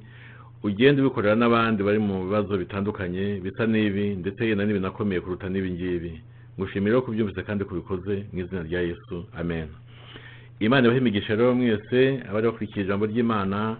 ugende 0.62 1.00
ubikorera 1.02 1.34
n'abandi 1.36 1.80
bari 1.82 1.98
mu 1.98 2.24
bibazo 2.24 2.52
bitandukanye 2.58 3.40
bisa 3.44 3.62
n'ibi 3.66 4.16
ndetse 4.20 4.40
yenda 4.48 4.64
n'ibinakomeye 4.66 5.20
kuruta 5.20 5.48
n'ibi 5.48 5.70
ngibi. 5.70 6.12
Ngushimire 6.58 6.94
ko 6.98 7.02
kubyumvise 7.06 7.40
kandi 7.46 7.64
kubikoze 7.64 8.14
mu 8.32 8.38
izina 8.42 8.62
rya 8.68 8.80
yesu. 8.82 9.16
Amen. 9.40 9.68
Imana 10.60 10.84
ibahe 10.86 10.98
imigisha 11.00 11.36
rero 11.38 11.54
mwese 11.54 12.00
abari 12.28 12.46
bakurikiye 12.50 12.84
ijambo 12.84 13.06
ry'imana 13.06 13.76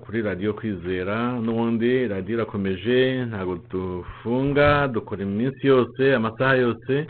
kuri 0.00 0.22
radiyo 0.22 0.54
kwizera 0.54 1.32
n'ubundi 1.44 2.08
radiyo 2.08 2.34
irakomeje 2.38 3.24
ntabwo 3.28 3.58
dufunga 3.70 4.88
dukora 4.88 5.22
iminsi 5.22 5.66
yose 5.66 6.14
amasaha 6.14 6.54
yose 6.56 7.06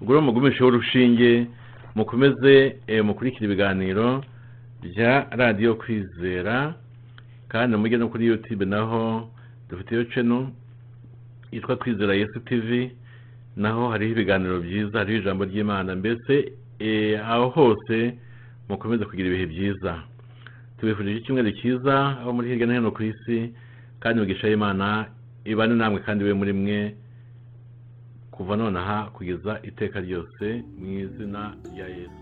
ubwo 0.00 0.12
rero 0.12 0.22
mugumisheho 0.26 0.66
urushinge 0.68 1.46
mukomeze 1.94 2.76
mukurikire 3.04 3.44
ibiganiro 3.46 4.24
bya 4.82 5.26
radiyo 5.30 5.74
kwizera 5.74 6.74
kandi 7.48 7.76
mujye 7.76 7.96
no 7.98 8.08
kuri 8.08 8.26
youtube 8.26 8.64
naho 8.64 9.30
dufite 9.70 9.90
iyo 9.94 10.04
channel 10.04 10.46
yitwa 11.52 11.76
kwizera 11.76 12.14
yesu 12.14 12.40
tv 12.40 12.90
naho 13.56 13.88
hariho 13.90 14.12
ibiganiro 14.12 14.58
byiza 14.60 14.98
hariho 14.98 15.18
ijambo 15.22 15.44
ry'imana 15.44 15.94
mbese 15.96 16.52
aho 17.30 17.48
hose 17.48 18.14
mukomeze 18.68 19.04
kugira 19.04 19.28
ibihe 19.28 19.46
byiza 19.46 20.02
tubifurije 20.80 21.18
icyumweru 21.20 21.50
cyiza 21.60 21.94
aho 22.20 22.32
muri 22.32 22.48
hirya 22.48 22.66
no 22.66 22.72
hino 22.74 22.90
ku 22.96 23.02
isi 23.02 23.52
kandi 24.00 24.16
imigisha 24.20 24.48
y'imana 24.48 25.06
ibane 25.44 25.74
namwe 25.76 26.00
kandi 26.00 26.24
ibe 26.24 26.34
muri 26.34 26.52
mwe 26.52 26.80
kuva 28.34 28.56
nonaha 28.56 29.10
kugeza 29.14 29.60
iteka 29.68 30.00
ryose 30.00 30.44
mu 30.78 30.88
izina 31.04 31.42
rya 31.72 31.86
yesu. 31.96 32.20